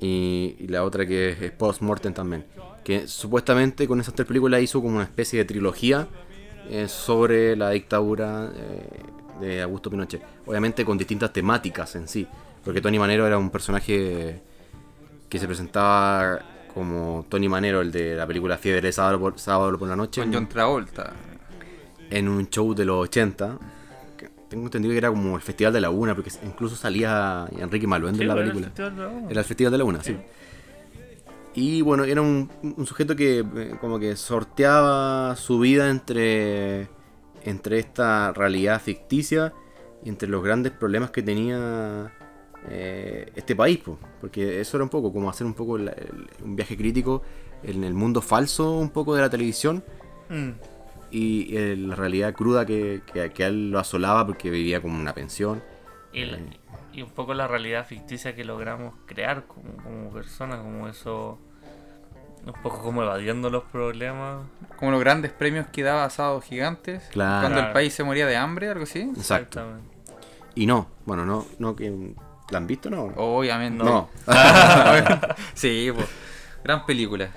[0.00, 2.44] Y, y la otra que es, es Post Mortem también.
[2.84, 6.08] Que supuestamente con esas tres películas hizo como una especie de trilogía
[6.70, 8.88] eh, sobre la dictadura eh,
[9.40, 10.22] de Augusto Pinochet.
[10.46, 12.26] Obviamente con distintas temáticas en sí.
[12.64, 14.40] Porque Tony Manero era un personaje
[15.28, 16.40] que se presentaba
[16.74, 20.20] como Tony Manero, el de la película Fiebre de sábado por, sábado por la noche,
[20.22, 21.12] Con John Travolta.
[22.10, 23.58] en un show de los 80.
[24.50, 28.18] Tengo entendido que era como el Festival de la Una, porque incluso salía Enrique Maluende
[28.18, 28.66] Sí, en la el película.
[28.66, 29.30] Festival de la Una.
[29.30, 30.16] Era el Festival de la Una, sí.
[31.54, 36.88] Y bueno, era un, un sujeto que eh, como que sorteaba su vida entre,
[37.44, 39.52] entre esta realidad ficticia
[40.04, 42.12] y entre los grandes problemas que tenía
[42.68, 43.78] eh, este país.
[43.78, 43.98] po.
[44.20, 47.22] Porque eso era un poco como hacer un poco el- el- un viaje crítico
[47.62, 49.82] en el mundo falso un poco de la televisión
[50.28, 50.50] Mm.
[51.10, 54.98] Y eh, la realidad cruda que, que, que a él lo asolaba porque vivía como
[54.98, 55.62] una pensión.
[56.12, 56.38] Y, la-
[56.92, 61.38] y un poco la realidad ficticia que logramos crear como, como personas, como eso,
[62.44, 64.42] un poco como evadiendo los problemas.
[64.76, 67.04] Como los grandes premios que daba Asados Gigantes.
[67.12, 67.42] Claro.
[67.48, 69.00] Cuando el país se moría de hambre, algo así.
[69.00, 69.60] Exacto.
[69.60, 69.96] Exactamente.
[70.56, 72.14] Y no, bueno, no, no que.
[72.50, 73.04] ¿La han visto no?
[73.16, 73.84] Obviamente.
[73.84, 74.08] No.
[75.54, 76.08] sí, pues.
[76.64, 77.30] Gran película.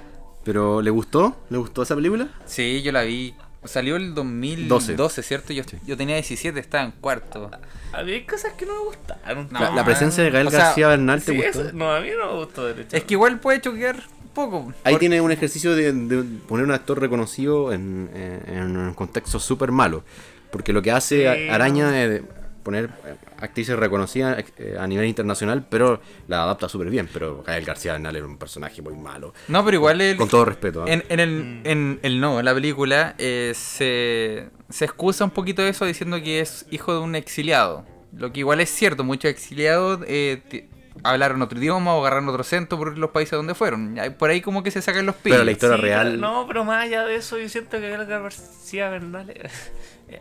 [0.43, 1.37] ¿Pero le gustó?
[1.49, 2.29] ¿Le gustó esa película?
[2.45, 3.35] Sí, yo la vi.
[3.65, 5.23] Salió el 2012, 12.
[5.23, 5.53] ¿cierto?
[5.53, 7.49] Yo, yo tenía 17, estaba en cuarto.
[7.93, 9.47] Había cosas que no me gustaron.
[9.51, 11.61] No, la, la presencia de Gael o sea, García Bernal te Sí, gustó.
[11.61, 12.95] eso- no, a mí no me gustó derecho.
[12.97, 14.73] Es que igual puede choquear un poco.
[14.83, 18.93] Ahí Por- tiene un ejercicio de, de poner un actor reconocido en, en- en un
[18.93, 20.03] contexto súper malo.
[20.51, 21.49] Porque lo que hace Sí.
[21.49, 22.21] A- Araña es
[22.63, 27.09] poner eh, actrices reconocidas eh, a nivel internacional, pero la adapta súper bien.
[27.11, 29.33] Pero Gael García Bernal era un personaje muy malo.
[29.47, 30.87] No, pero igual el, Con todo respeto.
[30.87, 30.93] ¿eh?
[30.93, 35.61] En, en el, en el no, en la película eh, se, se excusa un poquito
[35.61, 37.85] de eso diciendo que es hijo de un exiliado.
[38.15, 40.67] Lo que igual es cierto, muchos exiliados eh,
[41.03, 43.97] hablaron otro idioma o agarraron otro acento por los países donde fueron.
[44.19, 45.33] Por ahí como que se sacan los pies.
[45.33, 46.21] Pero la historia Sí, real.
[46.21, 49.49] no, pero más allá de eso, yo siento que Gael García Bernal eh,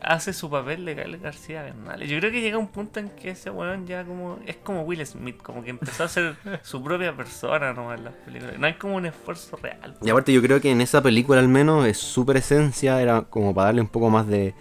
[0.03, 2.01] hace su papel de Gael García Bernal.
[2.03, 4.39] Yo creo que llega un punto en que ese weón ya como.
[4.47, 8.15] Es como Will Smith, como que empezó a ser su propia persona nomás en las
[8.15, 8.59] películas.
[8.59, 9.95] No hay como un esfuerzo real.
[10.03, 13.55] Y aparte yo creo que en esa película al menos es súper esencia, era como
[13.55, 14.55] para darle un poco más de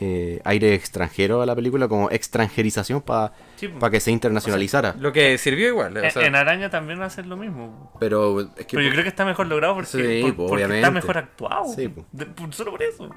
[0.00, 4.96] eh, aire extranjero a la película, como extranjerización para Sí, que se internacionalizara.
[4.98, 5.96] Lo que sirvió igual.
[5.96, 7.92] o En- sea, en Araña también hacen lo mismo.
[8.00, 8.76] Pero es que...
[8.76, 10.80] Pero yo creo que está mejor logrado porque, Sí, por- po, porque obviamente.
[10.80, 11.72] está mejor actuado.
[11.72, 12.04] Sí, po.
[12.10, 13.08] De- por- solo por eso.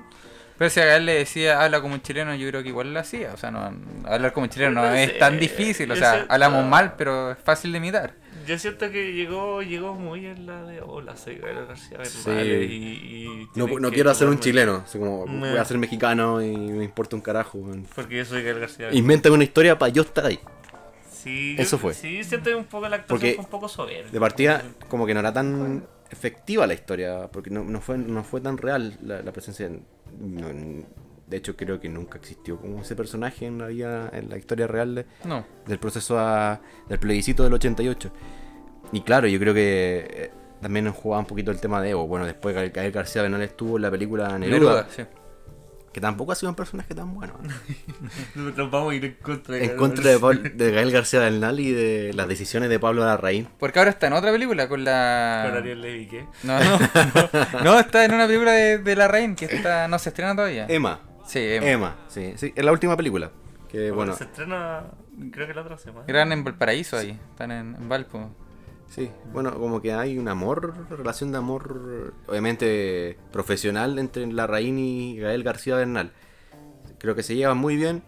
[0.58, 3.00] Pero si a Gael le decía habla como un chileno, yo creo que igual lo
[3.00, 3.32] hacía.
[3.34, 3.60] O sea, no,
[4.06, 5.92] hablar como un chileno no No es sé, tan difícil.
[5.92, 8.14] O yo sea, siento- hablamos mal, pero es fácil de imitar.
[8.46, 12.32] Yo siento que llegó llegó muy en la de hola, soy Gael García Bernal Sí.
[12.32, 16.42] y, y No, no quiero hacer un chileno, así como Me- voy a ser mexicano
[16.42, 17.60] y me importa un carajo.
[17.94, 18.98] Porque yo soy Gael García Bernal.
[19.00, 20.40] Inventa una historia para yo estar ahí.
[21.12, 21.94] Sí, yo- Eso fue.
[21.94, 24.12] Sí, siento que un poco la actuación Porque fue un poco soberbia.
[24.12, 28.24] De partida, como que no era tan efectiva la historia, porque no, no fue, no
[28.24, 29.70] fue tan real la, la presencia.
[30.20, 30.86] No-
[31.28, 34.66] de hecho, creo que nunca existió como ese personaje en la vida, en la historia
[34.66, 35.46] real de- No.
[35.66, 38.12] del proceso a- del plebiscito del 88.
[38.94, 42.08] Y claro, yo creo que eh, también jugaba un poquito el tema de Evo.
[42.08, 45.04] Bueno, después Gael García Bernal estuvo en la película Neruda, Neruda, sí.
[45.98, 47.34] Que tampoco ha sido un personaje tan bueno.
[48.36, 48.52] ¿no?
[48.52, 51.60] Nos vamos a ir en contra de en Gael contra de, de Gael García Bernal
[51.60, 53.48] y de las decisiones de Pablo Larraín.
[53.58, 55.48] Porque ahora está en otra película con la.
[55.50, 56.28] Con Ariel Levy, ¿qué?
[56.44, 59.98] No, no, no, no, está en una película de, de La Reina que está, no
[59.98, 60.68] se estrena todavía.
[60.70, 61.00] Emma.
[61.26, 61.68] Sí, Emma.
[61.68, 63.32] Emma, sí, sí, es la última película.
[63.68, 64.84] Que bueno, Se estrena,
[65.32, 66.06] creo que la otra semana.
[66.08, 68.30] Eran en Valparaíso ahí, están en, en Valpo.
[68.90, 75.18] Sí, bueno, como que hay un amor, relación de amor, obviamente profesional entre Larraín y
[75.18, 76.12] Gael García Bernal.
[76.98, 78.02] Creo que se llevan muy bien,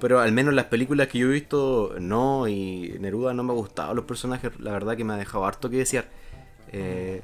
[0.00, 3.56] pero al menos las películas que yo he visto, no, y Neruda no me ha
[3.56, 6.06] gustado los personajes, la verdad que me ha dejado harto que desear.
[6.72, 7.22] Eh,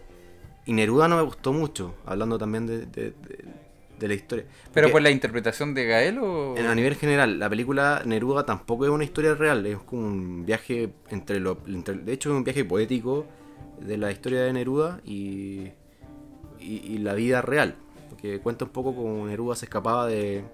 [0.66, 3.44] y Neruda no me gustó mucho, hablando también de, de- de-
[3.98, 4.44] de la historia.
[4.72, 6.56] ¿Pero Porque- por la interpretación de Gael o...?
[6.56, 10.44] En- A nivel general, la película Neruda tampoco es una historia real, es como un
[10.44, 11.58] viaje entre lo.
[11.66, 13.26] entre- de hecho, es un viaje poético
[13.80, 15.68] de la historia de Neruda y,
[16.60, 17.76] y, y la vida real.
[18.10, 20.44] Porque cuenta un poco cómo Neruda se escapaba de.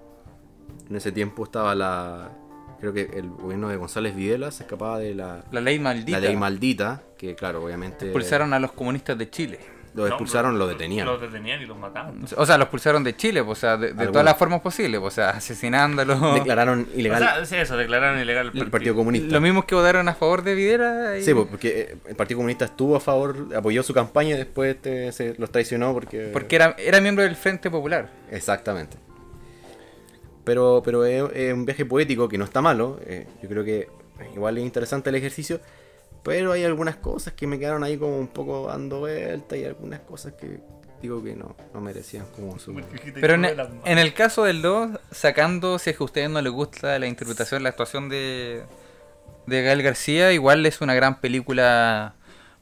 [0.89, 2.31] En ese tiempo estaba la.
[2.79, 6.19] Creo que el gobierno de González Videla se escapaba de la, La ley maldita.
[6.19, 8.05] la ley maldita, que claro, obviamente.
[8.05, 9.59] Expulsaron a los comunistas de Chile.
[9.93, 11.05] Lo expulsaron, No, lo detenían.
[11.05, 12.23] Los detenían y los mataban.
[12.37, 15.13] O sea, los expulsaron de Chile, pues, o sea, de, todas las formas posibles, pues,
[15.13, 16.33] o sea, asesinándolos.
[16.35, 19.33] Declararon O ilegal sea, sí, eso, declararon ilegal el Partido Comunista.
[19.33, 21.17] Los mismos que votaron a favor de Videla.
[21.17, 24.37] y- Sí, pues, porque eh, el Partido Comunista estuvo a favor, apoyó su campaña y
[24.37, 26.29] después este, se los traicionó porque...
[26.31, 28.09] Porque era, era miembro del Frente Popular.
[28.31, 28.97] Exactamente.
[30.43, 32.99] Pero, pero es, es un viaje poético que no está malo.
[33.05, 33.89] eh, yo creo que
[34.33, 35.59] igual es interesante el ejercicio.
[36.23, 39.99] Pero hay algunas cosas que me quedaron ahí como un poco dando vuelta y algunas
[40.01, 40.59] cosas que
[41.01, 42.79] digo que no, no merecían como su...
[43.19, 43.45] Pero en,
[43.85, 47.07] en el caso del 2, sacando, si es que a ustedes no les gusta la
[47.07, 48.61] interpretación, la actuación de,
[49.47, 52.13] de Gael García, igual es una gran película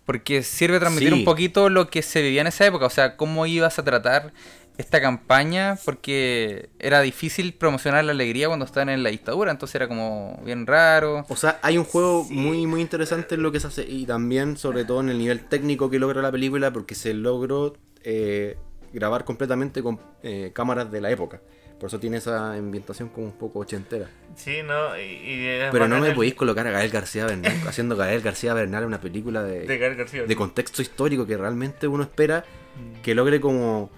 [0.06, 1.20] porque sirve a transmitir Sí.
[1.20, 4.32] un poquito lo que se vivía en esa época, o sea, cómo ibas a tratar
[4.80, 9.88] esta campaña, porque era difícil promocionar la alegría cuando estaban en la dictadura, entonces era
[9.88, 11.26] como bien raro.
[11.30, 14.58] O sea, hay un juego muy muy interesante en lo que se hace y también
[14.58, 18.58] sobre todo en el nivel técnico que logra la película porque se logró eh,
[18.94, 21.42] grabar completamente con eh, cámaras de la época.
[21.78, 24.10] Por eso tiene esa ambientación como un poco ochentera.
[24.36, 27.96] Sí, no, y, y Pero no me el- podéis colocar a Gael García Bernal haciendo
[27.96, 30.24] Gael García Bernal en una película de, De Gael García.
[30.24, 32.44] de contexto histórico que realmente uno espera
[33.04, 33.90] que logre como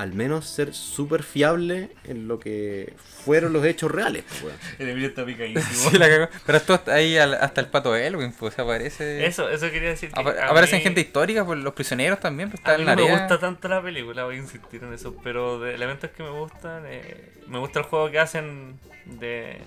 [0.00, 2.94] al menos ser súper fiable en lo que
[3.24, 4.24] fueron los hechos reales.
[4.40, 4.54] pues.
[4.78, 5.64] El Emilio está picadísimo.
[5.90, 6.28] Sí, la cagó.
[6.46, 9.26] Pero esto ahí al- hasta el pato Elwin, pues aparece.
[9.26, 10.10] Eso, eso quería decir.
[10.12, 12.90] que aparecen mí- gente histórica, pues los prisioneros también, pues A están mí en no
[12.90, 13.18] la me área.
[13.26, 16.84] gusta tanto la película, voy a insistir en eso, pero de elementos que me gustan,
[16.86, 19.58] eh, me gusta el juego que hacen de,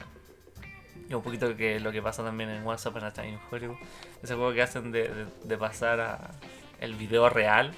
[1.10, 3.78] Y un poquito lo que, lo que pasa también en WhatsApp en Time in Hollywood.
[4.24, 6.32] Ese juego que hacen de, de- de pasar a
[6.80, 7.74] el video real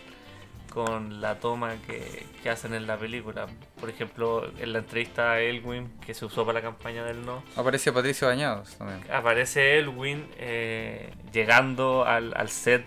[0.75, 3.47] con la toma que, que hacen en la película.
[3.79, 7.41] Por ejemplo, en la entrevista a Elwin, que se usó para la campaña del no,
[7.55, 8.99] Aparece Patricio Bañados también.
[9.11, 12.83] aparece Elwin eh, llegando al, al set,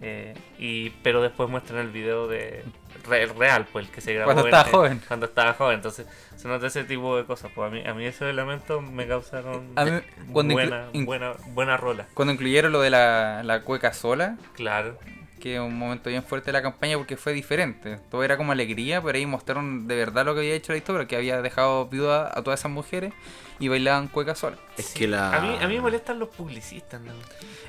[0.00, 2.64] eh, y, pero después muestran el video de
[3.06, 5.00] re- real, pues el que se grabó Cuando estaba en- joven.
[5.06, 7.52] Cuando estaba joven, entonces se nota ese tipo de cosas.
[7.54, 10.00] Pues a mí, a mí esos elementos me causaron A mí,
[10.32, 12.06] cuando buena, buena, buena rola.
[12.14, 14.98] Cuando incluyeron lo de la, la cueca sola, Claro.
[15.42, 17.98] Que es un momento bien fuerte de la campaña porque fue diferente.
[18.12, 21.08] Todo era como alegría, pero ahí mostraron de verdad lo que había hecho la historia,
[21.08, 23.12] que había dejado viuda a todas esas mujeres
[23.58, 24.56] y bailaban cueca sola.
[24.78, 25.36] Es Sí, que la.
[25.36, 27.12] A mí, a mí me molestan los publicistas, ¿no?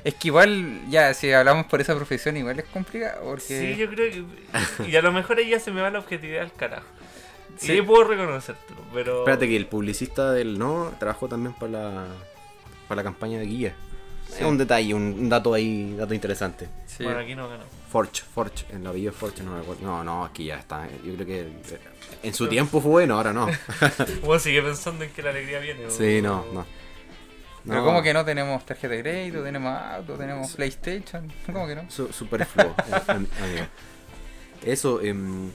[0.04, 3.42] Es que igual, ya, si hablamos por esa profesión, igual es complicado, porque...
[3.42, 4.88] Sí, yo creo que.
[4.88, 6.86] Y a lo mejor ahí ya se me va la objetividad al carajo.
[7.56, 7.74] Sí.
[7.74, 9.18] Sí, puedo reconocértelo, pero.
[9.18, 12.06] Espérate que el publicista del no trabajó también para la,
[12.86, 13.74] para la campaña de guía.
[14.40, 16.68] Es un detalle, un, dato ahí, dato interesante.
[16.86, 17.04] Sí.
[17.04, 17.64] Bueno, aquí no ganó.
[17.90, 19.82] Forge, Forge, en la villa Forge, no me acuerdo.
[19.84, 20.88] No, no, aquí ya está.
[21.04, 21.78] Yo creo que eh,
[22.22, 23.46] en su tiempo fue bueno, ahora no.
[24.24, 25.90] Vos sigue pensando en que la alegría viene.
[25.90, 26.66] sí, no, no.
[27.66, 31.74] Pero No, como que no tenemos tarjeta de crédito, tenemos auto, tenemos PlayStation, ¿cómo que
[31.76, 31.90] no?
[31.90, 33.66] su- Superfluo, eh, amigo.
[34.64, 35.48] Eso, em,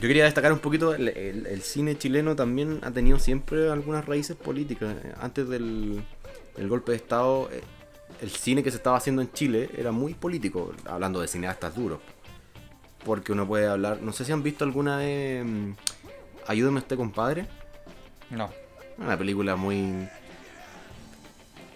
[0.08, 4.36] quería destacar un poquito, el, el- el cine chileno también ha tenido siempre algunas raíces
[4.36, 4.94] políticas.
[5.04, 6.04] Eh, Antes del,
[6.56, 7.62] del golpe de Estado, eh,
[8.20, 12.00] el cine que se estaba haciendo en Chile era muy político, hablando de cineastas duros.
[13.04, 15.76] Porque uno puede hablar, no sé si han visto alguna de em,
[16.46, 17.46] Ayúdame usted compadre.
[18.30, 18.50] No.
[18.98, 20.08] Una película muy.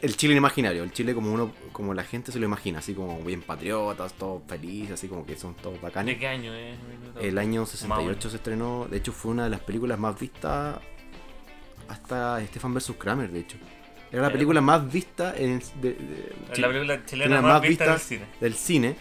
[0.00, 3.20] El Chile imaginario, el Chile como uno, como la gente se lo imagina, así como
[3.24, 6.18] bien patriotas, todos felices, así como que son todos ¿De bacanes.
[6.18, 6.78] qué año es?
[7.20, 8.30] El año Más o 68 menos.
[8.30, 10.78] se estrenó, de hecho fue una de las películas más vistas
[11.88, 12.92] hasta Stefan vs.
[12.96, 13.56] Kramer, de hecho.
[14.10, 14.32] Era la Ya.
[14.32, 15.96] película más vista en, de-
[16.56, 18.24] la película chilena más vista en el cine.
[18.40, 18.96] del cine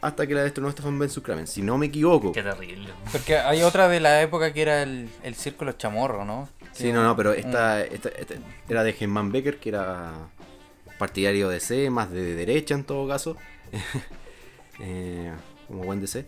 [0.00, 1.20] hasta que la estrenó Stefan vs.
[1.22, 2.32] Kramer, si no me equivoco.
[2.32, 2.88] Qué terrible.
[3.12, 6.48] Porque hay otra de la época que era el, el Círculo Chamorro, ¿no?
[6.72, 8.34] Sí, no, no, pero esta, esta- esta
[8.68, 10.12] era de Germán Becker, que era
[10.98, 13.36] partidario de C, más de derecha en todo caso.
[14.82, 15.30] Eh,
[15.68, 16.24] como buen DC.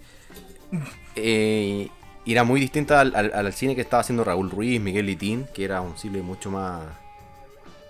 [1.16, 1.88] Eh,
[2.24, 5.46] y era muy distinta al, al- al cine que estaba haciendo Raúl Ruiz, Miguel Litín,
[5.54, 6.82] que era un cine mucho más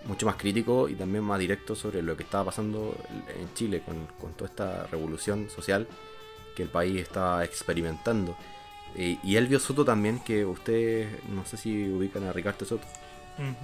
[0.06, 2.96] mucho más crítico y también más directo sobre lo que estaba pasando
[3.38, 5.86] en Chile con, con toda esta revolución social
[6.54, 8.36] que el país estaba experimentando.
[8.94, 12.86] Eh, y Elvio Soto también, que ustedes no sé si ubican a Ricardo Soto.
[13.38, 13.54] Ujú.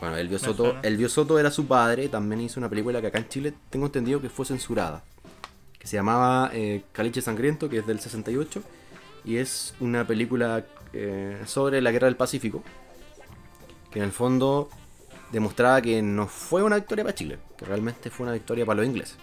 [0.00, 0.80] Bueno, Elvio Me Soto, suena.
[0.82, 4.20] Elvio Soto era su padre, también hizo una película que acá en Chile tengo entendido
[4.20, 5.02] que fue censurada,
[5.78, 8.62] que se llamaba eh, Caliche Sangriento, que es del 68,
[9.24, 12.62] y es una película eh, sobre la guerra del Pacífico,
[13.90, 14.68] que en el fondo
[15.32, 18.86] demostraba que no fue una victoria para Chile, que realmente fue una victoria para los
[18.86, 19.16] ingleses.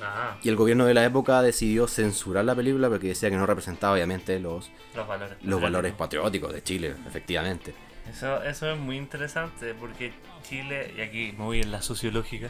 [0.00, 3.46] Ah, Y el gobierno de la época decidió censurar la película porque decía que no
[3.46, 5.36] representaba obviamente los, los valores.
[5.42, 6.52] los valores patrióticos.
[6.52, 7.74] de Chile, efectivamente.
[8.08, 10.12] Eso, eso es muy interesante porque
[10.42, 12.48] Chile, y aquí me voy en la sociológica,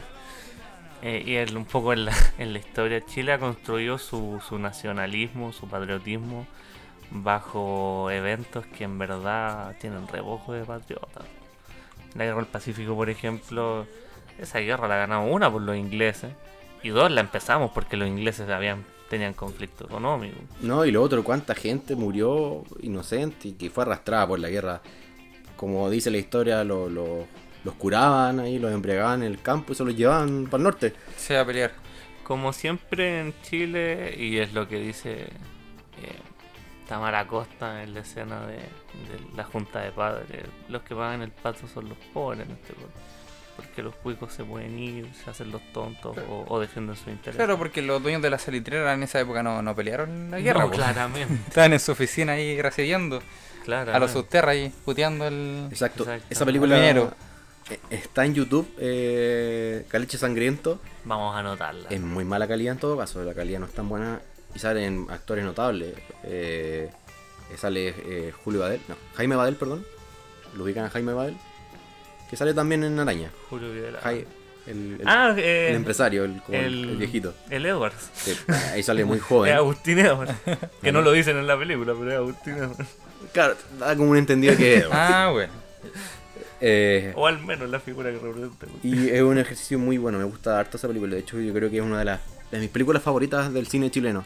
[1.01, 5.51] eh, y un poco en la, en la historia, Chile ha construido su, su nacionalismo,
[5.51, 6.45] su patriotismo
[7.11, 11.21] bajo eventos que en verdad tienen rebojo de patriota.
[12.15, 13.85] La guerra del Pacífico, por ejemplo,
[14.39, 16.31] esa guerra la ganamos una por los ingleses
[16.83, 20.37] y dos la empezamos porque los ingleses habían tenían conflicto económico.
[20.61, 24.81] No, y lo otro, cuánta gente murió inocente y que fue arrastrada por la guerra.
[25.57, 27.25] Como dice la historia, lo- lo-
[27.63, 30.93] los curaban ahí, los embriagaban en el campo y se los llevaban para el norte.
[31.17, 31.71] Se va a pelear.
[32.23, 35.25] Como siempre en Chile, y es lo que dice
[36.89, 41.31] Tamara Costa en la escena de, de la Junta de Padres, los que pagan el
[41.31, 42.91] pato son los pobres en este pueblo.
[43.55, 47.35] Porque los cuicos se pueden ir, se hacen los tontos o, o defienden su interés.
[47.35, 50.61] Claro, porque los dueños de la salitrera en esa época no, no pelearon la guerra.
[50.63, 53.21] No, claramente, Estaban en su oficina ahí recibiendo
[53.65, 53.97] claramente.
[53.97, 55.67] a los subterra ahí, puteando el...
[55.69, 56.03] Exacto.
[56.03, 56.25] Exacto.
[56.29, 57.13] Esa película minero.
[57.69, 60.79] eh, está en YouTube, eh, Caliche Sangriento.
[61.03, 61.89] Vamos a anotarla.
[61.89, 64.21] Es muy mala calidad en todo caso, la calidad no es tan buena
[64.55, 65.93] y salen actores notables.
[66.23, 66.89] Eh,
[67.57, 69.85] sale eh, Julio Badel, no, Jaime Badel, perdón.
[70.55, 71.35] Lo ubican a Jaime Badel.
[72.29, 73.31] Que sale también en Araña.
[73.49, 73.99] Julio Videla.
[74.01, 74.25] Jai-
[74.67, 77.33] el, el- ah, eh, el empresario, el, como el- el, el viejito.
[77.49, 78.09] El Edwards.
[78.13, 78.37] Sí,
[78.71, 79.53] ahí sale muy Es joven.
[79.55, 80.33] Agustín Edwards.
[80.81, 82.89] que no lo dicen en la película, pero es Agustín Edwards.
[83.33, 84.85] Claro, da como un entendido que es.
[84.91, 85.51] Ah, bueno.
[86.61, 88.67] Eh, O al menos la figura que representa.
[88.83, 91.15] y es un ejercicio muy bueno, me gusta harto esa película.
[91.15, 92.19] De hecho, yo creo que es una de las
[92.51, 94.25] de mis películas favoritas del cine chileno.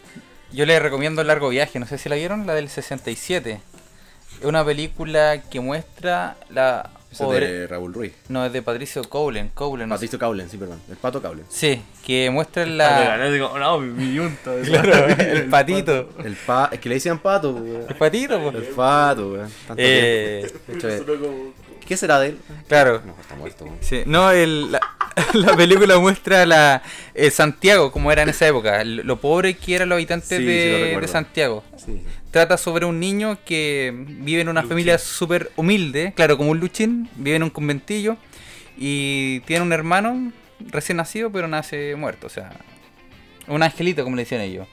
[0.51, 3.59] Yo les recomiendo El Largo Viaje, no sé si la vieron, la del 67.
[4.39, 8.13] Es una película que muestra la es de- de Raúl Ruiz.
[8.27, 9.49] No, es de Patricio Cowlen.
[9.53, 9.97] Cowlen no sé.
[9.97, 10.79] Patricio Caulen, sí, perdón.
[10.89, 11.45] El pato Caulen.
[11.49, 13.29] Sí, que muestra la...
[13.29, 14.51] digo, no, mi, yunta.
[14.63, 16.09] Claro, el patito.
[16.23, 16.69] El pa...
[16.71, 17.85] Es que le decían pato, weón.
[17.87, 18.55] El patito, pues.
[18.55, 19.33] El pato.
[19.67, 20.51] Tanto Eh,
[21.87, 22.39] ¿Qué será de él?
[22.67, 23.01] claro.
[23.05, 23.77] No, está muerto, weón.
[23.81, 24.79] Sí, no, el, la,
[25.33, 26.81] la película muestra la
[27.13, 31.07] eh, Santiago, como era en esa época, lo pobre que eran los habitantes Sí, de,
[31.07, 31.63] Santiago.
[31.77, 32.01] Sí.
[32.31, 37.09] Trata sobre un niño que vive en una familia súper humilde, claro, como un luchín,
[37.15, 38.17] vive en un conventillo
[38.77, 42.51] y tiene un hermano recién nacido, pero nace muerto, o sea,
[43.47, 44.67] un angelito, como le decían ellos.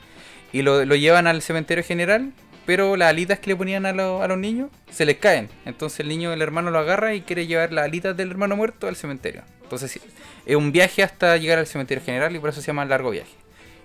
[0.52, 2.32] Y lo, lo llevan al cementerio general,
[2.66, 5.48] pero las alitas que le ponían a, lo- a los niños se les caen.
[5.66, 8.88] Entonces el niño, el hermano lo agarra y quiere llevar las alitas del hermano muerto
[8.88, 9.42] al cementerio.
[9.70, 10.00] Entonces
[10.46, 13.30] es un viaje hasta llegar al cementerio general y por eso se llama largo viaje.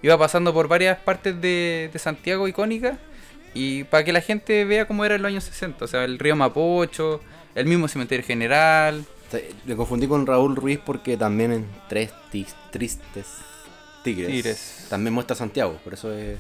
[0.02, 2.98] Iba pasando por varias partes de, de Santiago icónicas
[3.54, 5.86] y para que la gente vea cómo era en los años 60.
[5.86, 7.22] O sea, el río Mapocho,
[7.54, 9.06] el mismo cementerio general.
[9.66, 13.28] Le confundí con Raúl Ruiz porque también en Tres Tis- Tristes
[14.04, 14.88] Tigres, Tigres.
[14.90, 16.38] también muestra Santiago, por eso es...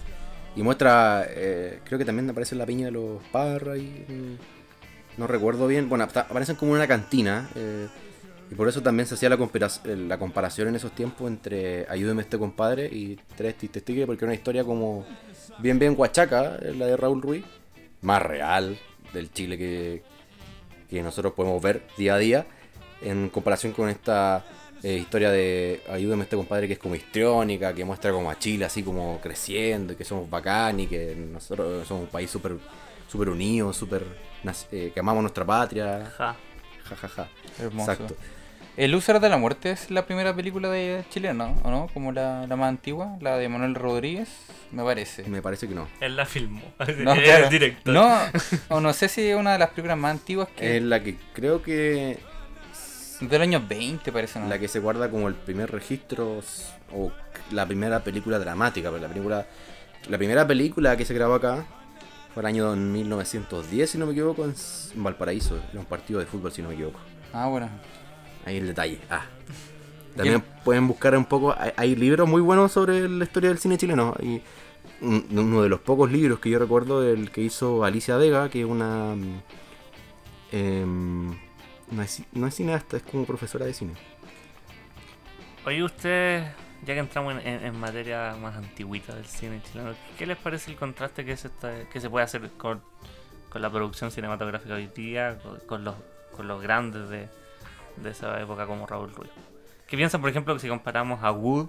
[0.55, 4.05] Y muestra, eh, creo que también aparece la piña de los Parra y...
[4.07, 7.49] mm, No recuerdo bien, bueno, ap- aparecen como en una cantina.
[7.55, 7.87] eh,
[8.51, 9.37] y por eso también se hacía la,
[9.85, 14.29] la comparación en esos tiempos entre Ayúdeme este compadre y Tres Tristes Tigres, porque era
[14.29, 15.05] una historia como
[15.59, 17.43] bien, bien guachaca, eh, la de Raúl Ruiz,
[18.01, 18.77] más real
[19.13, 20.03] del Chile que,
[20.89, 22.45] que nosotros podemos ver día a día,
[23.01, 24.45] en comparación con esta
[24.83, 28.65] eh, historia de Ayúdame este compadre que es como histriónica, que muestra como a Chile
[28.65, 32.57] así como creciendo, y que somos bacán y que nosotros somos un país súper
[33.07, 34.03] super unido, súper
[34.43, 36.11] nac- eh, que amamos nuestra patria.
[36.17, 36.35] Ja.
[36.87, 37.29] Ja, ja, ja.
[37.57, 37.91] Hermoso.
[37.93, 38.15] Exacto.
[38.77, 41.87] El Úsar de la Muerte es la primera película de chilena, ¿o no?
[41.93, 44.27] Como la, la más antigua, la de Manuel Rodríguez,
[44.71, 45.23] me parece.
[45.29, 45.87] Me parece que no.
[46.01, 46.61] Él la filmó.
[46.97, 47.45] No, claro.
[47.45, 47.93] es director.
[47.93, 48.17] No,
[48.69, 50.77] o no sé si es una de las películas más antiguas que...
[50.77, 52.19] Es la que creo que
[53.21, 54.49] Del año 20 parece, ¿no?
[54.49, 56.41] la que se guarda como el primer registro
[56.93, 57.11] o
[57.51, 59.45] la primera película dramática, pero la película
[60.09, 61.65] la primera película que se grabó acá
[62.33, 64.53] fue el año 1910 si no me equivoco en
[64.93, 66.99] en Valparaíso, era un partido de fútbol si no me equivoco.
[67.33, 67.69] Ah, bueno.
[68.45, 68.99] Ahí el detalle.
[69.09, 69.25] Ah.
[70.15, 71.53] También pueden buscar un poco.
[71.57, 74.15] Hay, hay libros muy buenos sobre la historia del cine chileno.
[74.21, 74.41] Y
[75.01, 78.61] un- uno de los pocos libros que yo recuerdo, el que hizo Alicia Vega, que
[78.61, 79.15] es una.
[80.51, 81.29] em,
[81.91, 83.93] no, es, no es cineasta, es como profesora de cine.
[85.65, 86.45] Oye, ustedes,
[86.85, 90.71] ya que entramos en, en- en materia más antigüita del cine chileno, ¿qué les parece
[90.71, 92.81] el contraste que se, está- que se puede hacer con,
[93.49, 95.95] con la producción cinematográfica hoy día, con, con los,
[96.35, 97.27] con los grandes de,
[97.97, 99.31] de esa época como Raúl Ruiz?
[99.87, 101.67] ¿Qué piensan, por ejemplo, que si comparamos a Wood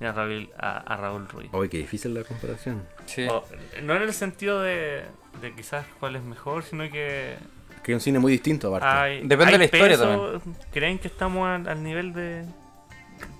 [0.00, 1.48] y a Raúl, a, a Raúl Ruiz?
[1.52, 2.82] Oye, qué difícil la comparación.
[3.06, 3.26] Sí.
[3.30, 3.44] O-
[3.82, 5.02] no en el sentido de,
[5.40, 7.36] de quizás cuál es mejor, sino que
[7.84, 8.86] Que es un cine muy distinto, aparte.
[8.88, 10.42] hay, Depende hay de la historia peso.
[10.72, 12.44] ¿Creen que estamos al, al nivel de...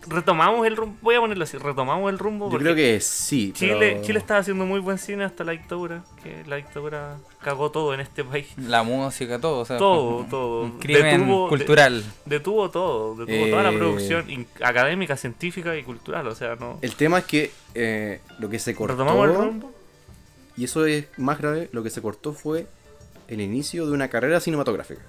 [0.09, 2.47] Retomamos el rumbo, voy a ponerlo así, retomamos el rumbo.
[2.47, 3.53] yo porque creo que sí.
[3.55, 7.71] Chile, pero- Chile estaba haciendo muy buen cine hasta la dictadura, que la dictadura cagó
[7.71, 8.49] todo en este país.
[8.57, 9.61] La música, todo.
[9.61, 10.63] O sea, Todo, todo.
[10.65, 12.05] Un crimen Detuvo- de- cultural.
[12.27, 13.79] Detuvo todo, detuvo toda la Eh.
[13.79, 16.79] producción in- académica, científica y cultural, o sea, no...
[16.83, 18.95] El tema es que eh, lo que se cortó.
[18.95, 19.73] ¿Retomamos el rumbo?
[20.57, 22.67] Y eso es más grave, lo que se cortó fue
[23.29, 25.01] el inicio de una carrera cinematográfica.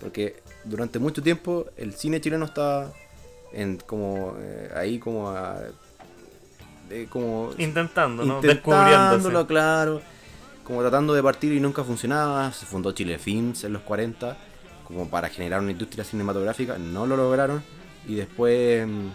[0.00, 2.92] Porque durante mucho tiempo el cine chileno estaba
[3.52, 5.58] en como eh, ahí como a-
[6.90, 8.40] eh, como Intentando, ¿no?
[8.40, 9.46] Descubriéndose.
[9.46, 10.00] claro,
[10.64, 12.52] como tratando de partir y nunca funcionaba.
[12.52, 14.36] Se fundó Chile Films en los 40
[14.84, 17.62] como para generar una industria cinematográfica, no lo lograron
[18.06, 19.08] y después mm,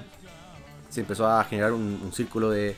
[0.90, 2.76] se empezó a generar un, un círculo de,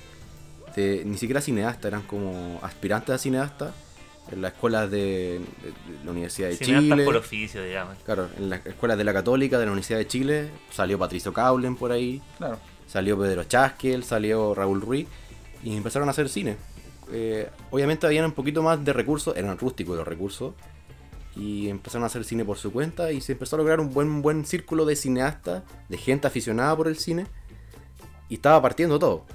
[0.78, 3.74] de- ni siquiera cineastas, eran como aspirantes a cineastas
[4.32, 4.98] en las escuelas de,
[5.40, 7.06] de- de la Universidad de Cineastas Chile.
[7.06, 7.98] por oficio, digamos.
[8.04, 11.76] Claro, en las escuelas de la Católica, de la Universidad de Chile, salió Patricio Caulen
[11.76, 12.58] por ahí, Claro.
[12.88, 15.08] salió Pedro Chasquel, salió Raúl Ruiz
[15.64, 16.58] y empezaron a hacer cine.
[17.12, 20.54] Eh, obviamente habían un poquito más de recursos, eran rústicos los recursos,
[21.36, 24.22] y empezaron a hacer cine por su cuenta y se empezó a lograr un buen,
[24.22, 27.28] buen círculo de cineastas, de gente aficionada por el cine,
[28.30, 29.26] y estaba partiendo todo.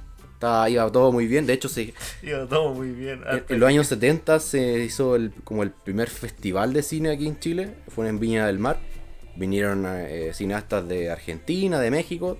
[0.41, 3.21] Estaba, iba todo muy bien, de hecho se, Iba todo muy bien.
[3.31, 7.27] en, en los años 70 se hizo el, como el primer festival de cine aquí
[7.27, 8.79] en Chile, fue en Viña del Mar.
[9.37, 12.39] Vinieron eh, cineastas de Argentina, de México,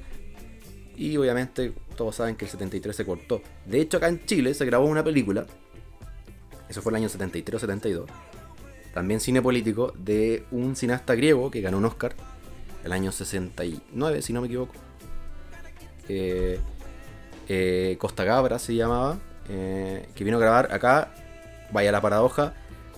[0.97, 3.43] y obviamente todos saben que el 73 se cortó.
[3.67, 5.45] De hecho, acá en Chile se grabó una película,
[6.71, 8.09] eso fue el año 73 o 72,
[8.95, 12.15] también cine político, de un cineasta griego que ganó un Oscar
[12.83, 14.73] el año 69, si no me equivoco.
[16.09, 16.59] Eh,
[17.53, 21.09] eh, Costa Gabra se llamaba, eh, que vino a grabar acá,
[21.73, 22.55] vaya la paradoja,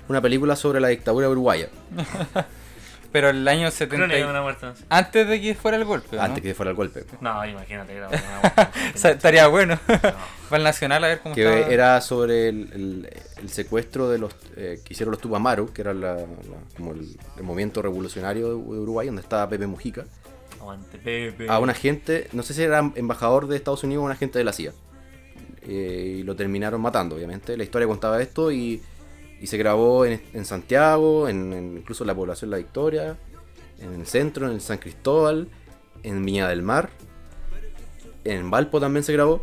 [0.08, 1.68] una película sobre la dictadura uruguaya.
[3.12, 3.96] Pero el año 70.
[3.96, 4.64] Crónica de y- una muerte.
[4.66, 4.84] no sé.
[4.88, 6.16] Antes de que fuera el golpe.
[6.16, 6.22] ¿no?
[6.22, 7.04] Antes que fuera el golpe.
[7.20, 7.94] No, imagínate.
[7.94, 8.18] Era una.
[8.94, 9.78] O sea, estaría bueno.
[10.48, 11.72] Para el Nacional a ver cómo Que estaba.
[11.72, 13.10] era sobre el, el-
[13.42, 16.24] el secuestro de los eh, que hicieron los Tupamaru, que era la- la-
[16.76, 20.04] como el, el movimiento revolucionario de Uruguay, donde estaba Pepe Mujica,
[20.62, 21.48] Aguante, Pepe.
[21.48, 24.44] a un agente, no sé si era embajador de Estados Unidos o un agente de
[24.44, 24.72] la CIA.
[25.62, 27.56] Eh, y lo terminaron matando, obviamente.
[27.56, 28.80] La historia contaba esto y,
[29.40, 33.16] y se grabó en, en Santiago, en, en incluso en la población La Victoria,
[33.80, 35.48] en el centro, en el San Cristóbal,
[36.02, 36.90] en Viña del Mar,
[38.24, 39.42] en Valpo también se grabó.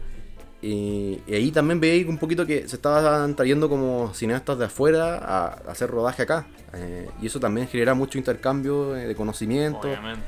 [0.61, 5.15] Y, y ahí también veía un poquito que se estaban trayendo como cineastas de afuera
[5.17, 6.47] a, a hacer rodaje acá.
[6.73, 9.79] Eh, y eso también genera mucho intercambio eh, de conocimiento.
[9.79, 10.21] Obviamente.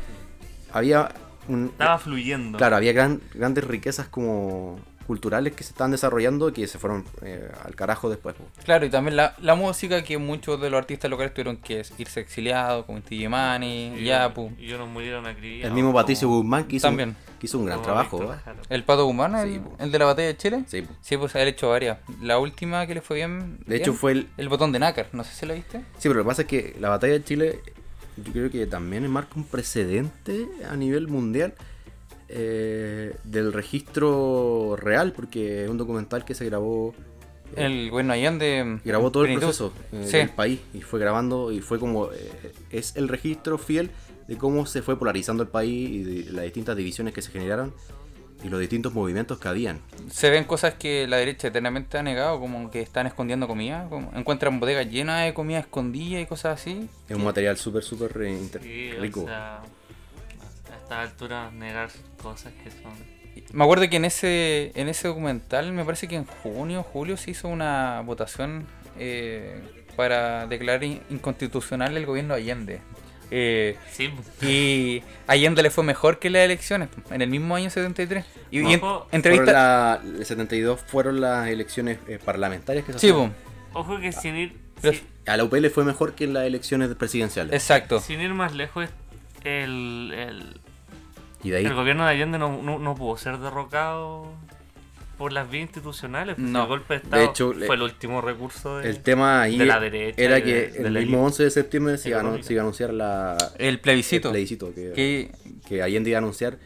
[0.73, 1.11] Había
[1.47, 2.57] un, Estaba fluyendo.
[2.57, 7.03] Claro, había gran- grandes riquezas como culturales que se estaban desarrollando y que se fueron
[7.21, 8.35] eh, al carajo después.
[8.63, 12.19] Claro, y también la, la música que muchos de los artistas locales tuvieron que irse
[12.21, 14.53] exiliados, como Inti Gimani, Y, Yapu.
[14.57, 15.67] y unos murieron acribillados.
[15.67, 17.15] El mismo como- Patricio Guzmán que hizo, un- También.
[17.39, 18.23] que hizo un gran como trabajo.
[18.33, 18.37] ¿eh?
[18.69, 19.11] El Pato
[19.43, 20.63] Sí, el, de la batalla de Chile.
[20.67, 20.93] Sí, po.
[21.01, 21.97] Sí, pues él ha hecho varias.
[22.21, 23.59] La última que le fue bien.
[23.65, 24.29] De hecho fue el...
[24.37, 25.79] El botón de nácar, no sé si lo viste.
[25.97, 27.59] Sí, pero lo que pasa es que la batalla de Chile
[28.23, 31.53] yo creo que también marca un precedente a nivel mundial
[32.29, 36.93] eh, del registro real, porque es un documental que se grabó...
[37.55, 38.79] eh, El gobierno Allende.
[38.85, 40.17] grabó todo el proceso eh, Sí.
[40.17, 42.31] del país y fue grabando y fue como eh,
[42.71, 43.89] es el registro fiel
[44.27, 47.73] de cómo se fue polarizando el país y de las distintas divisiones que se generaron
[48.43, 49.79] y los distintos movimientos que habían.
[50.09, 53.85] Se ven cosas que la derecha eternamente ha negado, como que están escondiendo comida.
[53.89, 56.89] Como encuentran bodegas llenas de comida escondida y cosas así.
[57.07, 59.21] Es un material súper, súper eh, Sí, rico.
[59.23, 61.89] o sea, a esta altura negar
[62.21, 62.91] cosas que son...
[63.53, 67.31] Me acuerdo que en ese, en ese documental, me parece que en junio, julio, se
[67.31, 68.65] hizo una votación
[68.99, 69.61] eh,
[69.95, 72.81] para declarar in- inconstitucional el gobierno de Allende.
[73.31, 74.11] Eh, Sí,
[74.45, 78.25] y Allende le fue mejor que las elecciones, en el mismo año 73.
[78.51, 79.51] Y, y en- entrevista...
[79.53, 83.29] La- el 72 fueron las elecciones eh, parlamentarias que se Sí, po,
[83.73, 86.93] ojo que sin ir, Pero- A la UP le fue mejor que en las elecciones
[86.95, 87.53] presidenciales.
[87.53, 87.99] exacto.
[88.01, 88.89] sin ir más lejos,
[89.45, 90.59] el, el,
[91.43, 94.25] Y de ahí el gobierno de Allende no, no, no pudo ser derrocado
[95.21, 96.35] por las vías institucionales.
[96.35, 96.63] pues, No.
[96.63, 98.89] El golpe de Estado hecho, le- fue el último recurso de...
[98.89, 101.49] el tema ahí de la derecha era que de- de el mismo élite 11 de
[101.51, 102.47] septiembre se iba, a, económica.
[102.47, 104.29] se iba a anunciar la, El plebiscito.
[104.29, 105.31] el plebiscito que, Que
[105.67, 106.57] que Allende iba a anunciar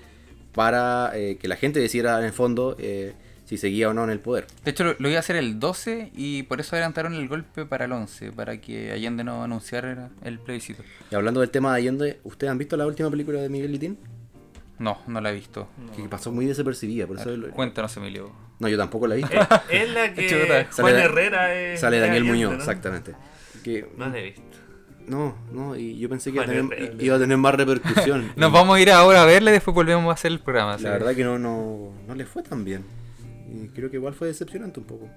[0.54, 4.10] para eh, que la gente decidiera en el fondo eh, si seguía o no en
[4.10, 4.48] el poder.
[4.64, 7.66] De hecho, lo, lo iba a hacer el 12 y por eso adelantaron el golpe
[7.66, 10.82] para el 11, para que Allende no anunciara el plebiscito.
[11.12, 13.98] Y hablando del tema de Allende, ¿ustedes han visto la última película de Miguel Litín?
[14.80, 15.68] No, no la he visto.
[15.96, 18.32] Que pasó muy desapercibida, por eso lo- Cuéntanos, Emilio.
[18.60, 19.34] No, yo tampoco la he visto.
[19.70, 20.68] Es, es la que.
[20.78, 21.80] Juan Herrera es...
[21.80, 22.58] Sale Daniel Muñoz, ¿no?
[22.58, 23.14] exactamente.
[23.64, 24.42] Que, No la he visto.
[25.08, 27.04] no, no, y yo pensé que iba a, tener, Herrera.
[27.04, 28.32] iba a tener más repercusión.
[28.36, 30.78] Nos Y vamos a ir ahora a verla y después volvemos a hacer el programa.
[30.78, 32.84] La verdad que no, no, no le fue tan bien.
[33.52, 35.10] Y creo que igual fue decepcionante un poco.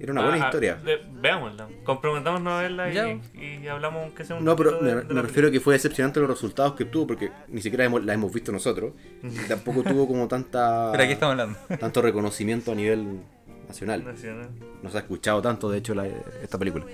[0.00, 0.74] Era una buena Ah, historia.
[0.76, 1.68] de- veámosla.
[1.84, 3.20] Comprometámonos a verla y,
[3.62, 6.74] y hablamos aunque sea un No, pero me, refiero a que fue decepcionante los resultados
[6.74, 8.92] que tuvo, porque ni siquiera hemos- la hemos visto nosotros.
[9.22, 11.58] Y tampoco tuvo como tanta Pero aquí estamos hablando.
[11.78, 13.20] tanto reconocimiento a nivel
[13.68, 14.04] nacional.
[14.04, 14.48] nacional.
[14.82, 16.84] No se ha escuchado tanto, de hecho, la- esta película.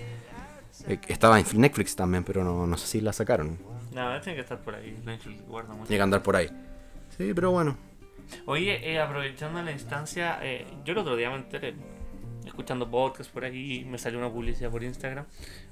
[0.87, 3.59] Eh, Estaba en Netflix también, pero no, no sé si la sacaron.
[3.95, 4.97] No, tiene que estar por ahí.
[5.05, 5.87] Netflix guarda mucho.
[5.89, 6.49] Tiene que andar por ahí.
[7.19, 7.77] Sí, pero bueno.
[8.47, 11.75] Oye, eh, aprovechando la instancia, eh, yo el otro día me enteré,
[12.51, 15.25] escuchando podcast por ahí, me salió una publicidad por Instagram.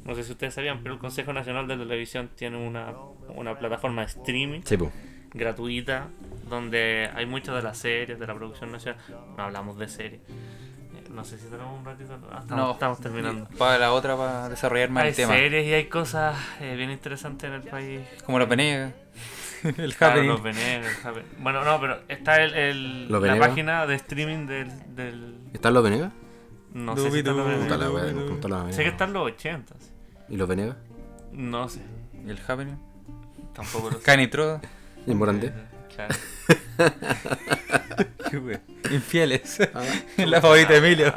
[0.04, 2.92] No sé si ustedes sabían, pero el Consejo Nacional de Televisión tiene una,
[3.34, 4.78] una plataforma de streaming Sí,
[5.34, 6.08] gratuita
[6.48, 9.00] donde hay muchas de las series de la producción nacional.
[9.36, 10.20] No hablamos de series.
[10.22, 12.14] Eh, No sé si tenemos un ratito.
[12.32, 13.48] ah, estamos, No, estamos terminando.
[13.58, 15.34] Para la otra, para desarrollar más Hay el tema.
[15.34, 18.00] series y hay cosas eh, bien interesantes en el país.
[18.24, 18.94] Como los Venegas.
[19.76, 20.28] el Claro, happening.
[20.30, 21.28] los Venegas, el happening.
[21.40, 24.94] Bueno, no, pero está el, el- ¿Los la página de streaming del.
[24.94, 26.12] del ¿Están los Venegas?
[26.74, 29.74] No sé si están los Puta la wea, Sé que están los 80.
[30.28, 30.76] ¿Y los Venegas?
[31.32, 31.80] No sé,
[32.26, 32.76] El happening.
[33.54, 34.02] tampoco lo sé.
[34.02, 34.60] Canitroda.
[35.06, 35.52] ¿Y en Morandé?
[35.94, 36.14] Claro.
[38.30, 38.60] Qué wea.
[38.90, 39.58] Infieles.
[39.74, 39.82] Ah.
[40.18, 41.14] la favorita de Emilio.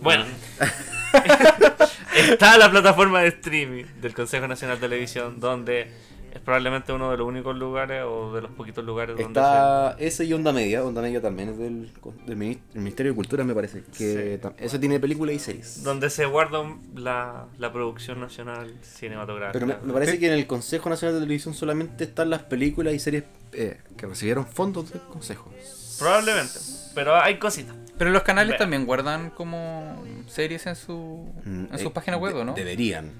[0.00, 0.24] Bueno.
[2.16, 5.90] Está la plataforma de streaming del Consejo Nacional de Televisión, donde
[6.36, 10.24] es probablemente uno de los únicos lugares o de los poquitos lugares donde Está ese
[10.24, 10.84] y Onda Media.
[10.84, 11.90] Onda Media también es del,
[12.26, 13.82] del Minis- del Ministerio de Cultura, me parece.
[13.96, 15.66] Que ese tiene películas y series.
[15.66, 16.62] se, donde se guarda
[16.94, 19.52] la, la producción nacional cinematográfica.
[19.52, 22.94] Pero me, me parece que en el Consejo Nacional de Televisión solamente están las películas
[22.94, 25.50] y series eh, que recibieron fondos del Consejo.
[25.98, 26.58] Probablemente,
[26.94, 27.74] pero hay cositas.
[27.96, 32.20] Pero los canales Ve- también guardan como series en su Mm, en sus eh, páginas
[32.20, 32.52] web, de- ¿o ¿no?
[32.54, 33.12] Deberían,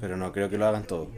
[0.00, 1.10] pero no creo que lo hagan todo.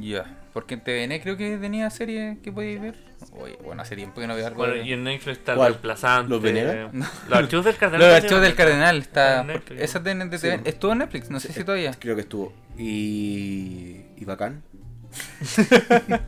[0.00, 2.94] Ya, porque en TVN creo que tenía serie que podíais ver.
[3.32, 4.58] Oye, bueno, hace tiempo que no veo algo.
[4.58, 5.72] Bueno, de- y en Netflix está el ¿Cuál?
[5.74, 6.30] reemplazante.
[6.30, 6.92] ¿Los Venegas?
[7.28, 8.08] Los archivos del cardenal.
[8.08, 9.46] Los archivos del Cardenal está.
[9.76, 10.46] Esa de, de Sí.
[10.48, 10.62] TVN.
[10.66, 11.92] Estuvo en Netflix, no sé si todavía.
[11.98, 12.52] Creo que estuvo.
[12.76, 14.00] Y.
[14.16, 14.62] Y bacán.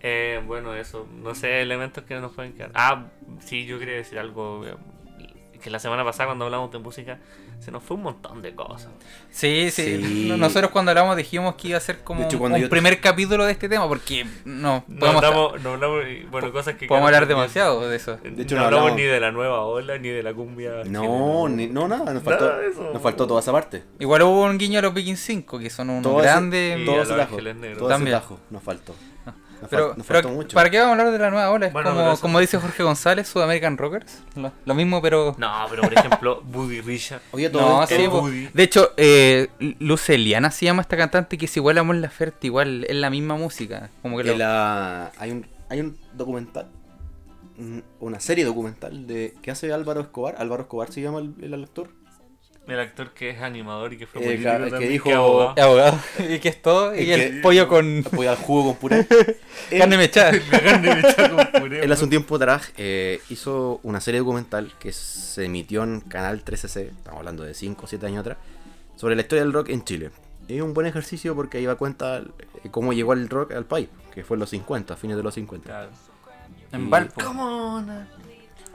[0.00, 1.06] Eh, bueno, eso.
[1.22, 2.70] No sé, elementos que nos pueden quedar.
[2.74, 3.06] Ah,
[3.40, 4.64] sí, yo quería decir algo.
[4.66, 4.74] eh,
[5.62, 7.18] Que la semana pasada, cuando hablamos de música,
[7.60, 8.88] se nos fue un montón de cosas.
[9.30, 10.32] Sí, sí, Sí.
[10.36, 13.44] Nosotros cuando hablamos dijimos que iba a ser como hecho, un- un yo- primer capítulo
[13.44, 16.86] de este tema, porque no No podemos, hablamos, no hablamos, y, bueno, cosas que.
[16.86, 18.16] podemos hablar demasiado de eso.
[18.16, 20.84] De hecho, no no hablamos hablamos- ni de la nueva ola, ni de la cumbia.
[20.86, 22.12] No, ni- no, nada.
[22.14, 22.90] Nos faltó, Nada de eso.
[22.92, 23.82] nos faltó toda esa parte.
[23.98, 26.80] Igual hubo un guiño a los Vikings 5, que son unos Todo ese- grandes.
[26.80, 27.14] Y todo ese.
[27.78, 28.44] Todo ese.
[28.50, 28.94] Nos faltó.
[29.60, 30.54] Nos, Pero, nos mucho.
[30.54, 31.66] ¿para qué vamos a hablar de la nueva ola?
[31.66, 34.22] Es Bueno, como, pero eso- como dice Jorge González, Sudamerican Rockers.
[34.36, 35.34] Lo, lo mismo, pero.
[35.38, 37.20] No, pero por ejemplo, Buddy Richard.
[37.32, 38.06] Oye, todo No, sí.
[38.06, 38.48] Woody.
[38.54, 39.48] De hecho, eh,
[39.78, 43.36] Luceliana se llama esta cantante que es igual a Mon Laferte, igual es la misma
[43.36, 43.90] música.
[44.02, 46.66] Como que lo- la- hay un hay un documental
[47.58, 51.54] un- una serie documental de que hace Álvaro Escobar Álvaro Escobar se llama el, el
[51.64, 51.90] actor
[52.68, 55.04] El actor que es animador y que fue Eh, político claro, el que también, dijo-
[55.08, 55.52] que abogado.
[55.56, 55.98] Es abogado.
[56.28, 56.94] y que es todo.
[56.94, 59.06] Y El el que- pollo con apoya al jugo con puré
[59.70, 60.32] carne él, mechada.
[60.50, 64.92] Carne mechada con puré, él hace un tiempo atrás eh, hizo una serie documental que
[64.92, 68.36] se emitió en Canal 13C estamos hablando de 5 o 7 años atrás
[68.96, 70.10] sobre la historia del rock en Chile
[70.48, 73.88] es un buen ejercicio porque ahí va cuenta eh, cómo llegó el rock al país
[74.14, 75.90] que fue en los 50 a fines de los 50 Claro.
[76.72, 77.22] En Valpo.
[77.24, 78.08] Come on.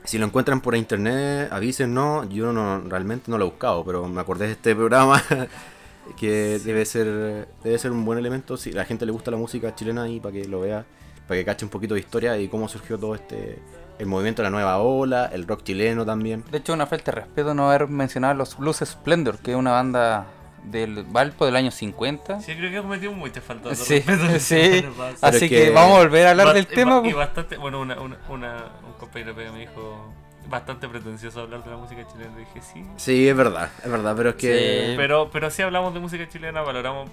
[0.04, 2.28] Si lo encuentran por internet, avísennos.
[2.28, 5.22] Yo no realmente no lo he buscado, pero me acordé de este programa
[6.18, 9.38] que debe ser debe ser un buen elemento si a la gente le gusta la
[9.38, 10.84] música chilena y para que lo vea,
[11.26, 13.58] para que cache un poquito de historia y cómo surgió todo este
[13.98, 16.44] el movimiento de la nueva ola, el rock chileno también.
[16.50, 19.70] De hecho, una falta de respeto no haber mencionado los Blues Splendor, que es una
[19.70, 20.26] banda
[20.64, 22.40] del Valpo del año 50.
[22.40, 24.00] Sí, creo que he cometido muchas faltas de
[24.40, 24.84] Sí, sí.
[25.20, 27.02] Así que, que- vamos a volver a hablar Ba- del tema.
[27.04, 30.12] Y bastante, bueno, una, una, una- un compañero me dijo,
[30.48, 32.32] bastante pretencioso hablar de la música chilena.
[32.34, 32.84] Le dije, sí.
[32.96, 34.94] Sí, es verdad, es verdad, pero es que Sí.
[34.96, 37.08] Pero, pero sí hablamos de música chilena, valoramos,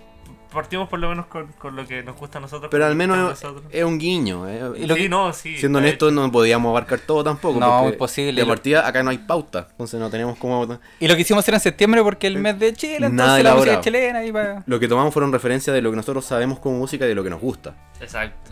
[0.51, 2.69] partimos por lo menos con, con lo que nos gusta a nosotros.
[2.69, 4.47] pero al que menos es un guiño.
[4.49, 4.71] eh.
[4.77, 5.57] Y lo sí, que- no, sí.
[5.57, 6.21] Siendo honestos, hecho.
[6.21, 7.59] no podíamos abarcar todo tampoco.
[7.59, 8.41] No, porque imposible.
[8.41, 10.77] De partida, acá no hay pauta, entonces no tenemos como.
[10.99, 13.79] Y lo quisimos hacer en septiembre porque el mes de Chile, entonces Nada la música
[13.81, 14.63] chilena iba.
[14.65, 17.23] Lo que tomamos fueron referencias de lo que nosotros sabemos como música y de lo
[17.23, 17.75] que nos gusta.
[18.01, 18.51] Exacto.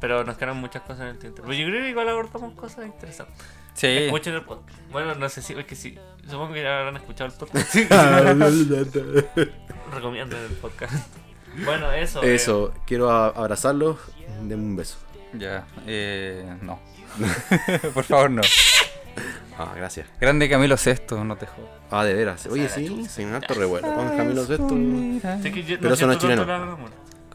[0.00, 1.46] Pero nos quedaron muchas cosas en el tintero.
[1.46, 3.34] Pero yo creo que igual abordamos cosas interesantes.
[3.74, 3.86] Sí.
[3.88, 4.78] Escuchen el podcast.
[4.90, 5.98] Bueno, no sé si es que sí.
[6.28, 7.68] Supongo que ya habrán escuchado el podcast.
[7.72, 7.86] Sí,
[9.92, 10.94] Recomienden el podcast.
[11.64, 12.22] Bueno, eso.
[12.22, 13.98] eh, Eso, quiero a- abrazarlos,
[14.42, 14.96] denme un beso.
[15.34, 16.44] Ya, eh.
[16.62, 16.80] No.
[17.94, 18.42] Por favor, no.
[19.56, 20.08] Ah, gracias.
[20.20, 21.70] Grande Camilo Sesto, no te jodas.
[21.90, 22.46] Ah, de veras.
[22.46, 23.92] Oye, sí, sin harto revuelo.
[23.94, 24.56] Con Camilo yo
[25.80, 26.44] Pero eso no es chileno.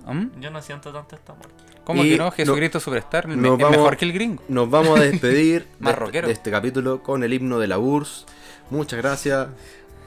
[0.05, 0.39] ¿Mm?
[0.39, 1.53] Yo no siento tanto esta muerte.
[1.83, 2.25] ¿Cómo Y que no?
[2.25, 4.43] no- Jesucristo Superstar, el, me- nos vamos- mejor que el gringo.
[4.47, 7.79] Nos vamos a despedir Más de, este, de este capítulo con el himno de la
[7.79, 8.25] URSS.
[8.69, 9.47] Muchas gracias.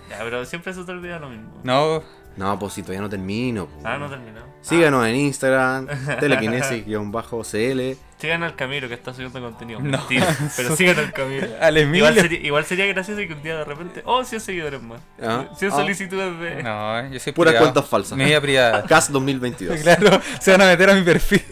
[0.09, 1.51] Ya, pero siempre se te olvida lo mismo.
[1.64, 2.03] No,
[2.36, 3.66] No, pues si todavía no termino.
[3.66, 3.72] po.
[3.84, 4.40] Ah, no terminó.
[4.61, 5.86] Síganos en Instagram,
[6.20, 7.97] telequinesis-cl.
[8.23, 9.81] Sigan al Camilo que está subiendo contenido.
[9.81, 9.99] No.
[9.99, 10.29] Mentira.
[10.57, 11.49] Pero sigan al Camilo.
[11.61, 11.77] al.
[11.77, 14.03] Igual sería, igual sería gracioso que un día de repente.
[14.05, 15.01] Oh, 100 seguidores más.
[15.20, 15.75] Ah, 100 ah.
[15.75, 16.62] solicitudes de.
[16.62, 18.16] No, yo soy Puras cuentas falsas.
[18.16, 18.85] Mi vida privada.
[18.85, 19.81] CAS 2022.
[19.81, 21.43] Claro, se van a meter a mi perfil.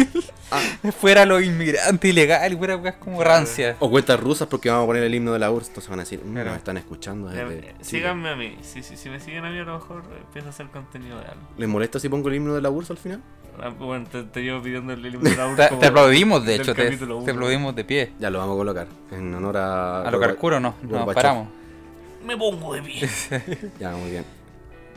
[0.53, 0.61] Ah.
[1.01, 3.77] Fuera los inmigrantes ilegales, fuera weas como rancia.
[3.81, 5.69] O cuentas rusas porque vamos a poner el himno de la URSS.
[5.71, 6.49] Entonces van a decir, "Mm, Claro.
[6.51, 7.75] nos están escuchando desde Eh, Chile".
[7.83, 8.59] síganme a mí.
[8.63, 11.27] Si, si, si me siguen a mí, a lo mejor empiezo a hacer contenido de
[11.27, 11.43] algo.
[11.57, 13.23] ¿Les molesta si pongo el himno de la URSS al final?
[13.63, 16.53] Ah, Bueno, te, te llevo pidiendo el libro de la Te, como te aplaudimos, de
[16.53, 18.13] del hecho, te, te aplaudimos de pie.
[18.19, 18.87] Ya lo vamos a colocar.
[19.11, 20.03] En honor a.
[20.03, 21.15] A lo carcuro no, no, Gorbachev.
[21.15, 21.49] paramos.
[22.25, 23.09] Me pongo de pie.
[23.81, 24.25] Ya, muy bien.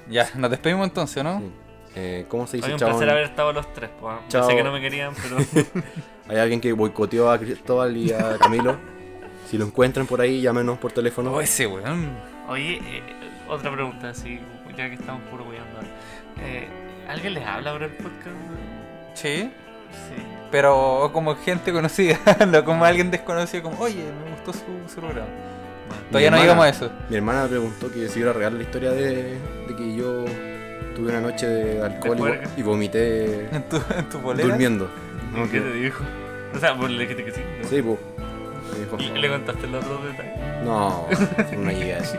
[0.10, 1.40] Ya, nos despedimos entonces, ¿no?
[1.40, 1.52] Sí.
[1.96, 2.96] Eh, ¿Cómo se dice Fue un chabón?
[2.96, 3.90] placer haber estado los tres.
[4.00, 4.16] Pues.
[4.30, 4.50] Chao.
[4.50, 5.38] Sé que no me querían, pero.
[6.28, 8.78] Hay alguien que boicoteó a Cristóbal y a Camilo.
[9.50, 11.32] si lo encuentran por ahí, llámenos por teléfono.
[11.34, 12.10] Oh, ese weón.
[12.50, 13.04] Oye, eh,
[13.48, 14.40] otra pregunta, así,
[14.76, 15.44] ya que estamos puro.
[16.42, 16.68] Eh,
[17.08, 18.36] ¿Alguien les habla sobre el podcast?
[19.14, 19.52] Sí.
[20.10, 20.24] Sí.
[20.52, 24.60] Pero como gente conocida, no como alguien desconocido, como, oye, me gustó su,
[24.94, 25.28] su programa.
[25.88, 26.92] Bueno, Todavía no hermana- llegamos a eso.
[27.10, 29.38] Mi hermana me preguntó que si era real la historia de,
[29.68, 30.26] de que yo
[30.96, 34.48] tuve una noche de alcohol y, vomité En tu, en tu bolera.
[34.50, 34.90] durmiendo.
[35.36, 36.04] No, ¿Qué que- te dijo?
[36.56, 37.42] O sea, pues le dijiste que sí.
[37.62, 37.68] ¿no?
[37.68, 37.98] Sí, pues.
[38.74, 40.64] Me dijo, ¿Le, le contaste los otros detalles?
[40.64, 41.08] No,
[41.58, 42.18] no llegué a eso.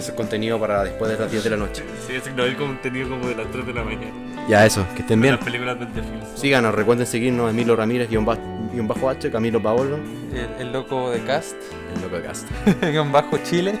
[0.00, 1.84] Ese es contenido para después de las 10 de la noche.
[2.06, 4.12] Sí, es no hay contenido como de las 3 de la mañana.
[4.48, 5.34] Ya, eso, que estén bien.
[5.36, 6.40] Las películas de Netflix.
[6.40, 8.38] Síganos, recuerden seguirnos Emilio Ramírez, guion ba-
[8.72, 9.98] guion bajo H, Camilo Paolo,
[10.32, 11.54] El, el loco de cast,
[11.94, 12.48] el loco de cast.
[12.82, 13.78] guion bajo Chile.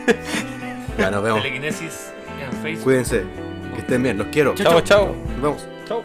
[0.98, 1.42] Ya, nos vemos.
[1.42, 2.10] Telequinesis
[2.44, 2.84] en Facebook.
[2.84, 3.24] Cuídense,
[3.74, 4.54] que estén bien, los quiero.
[4.54, 5.16] Chao, chao.
[5.34, 5.66] Nos vemos.
[5.88, 6.02] Chao.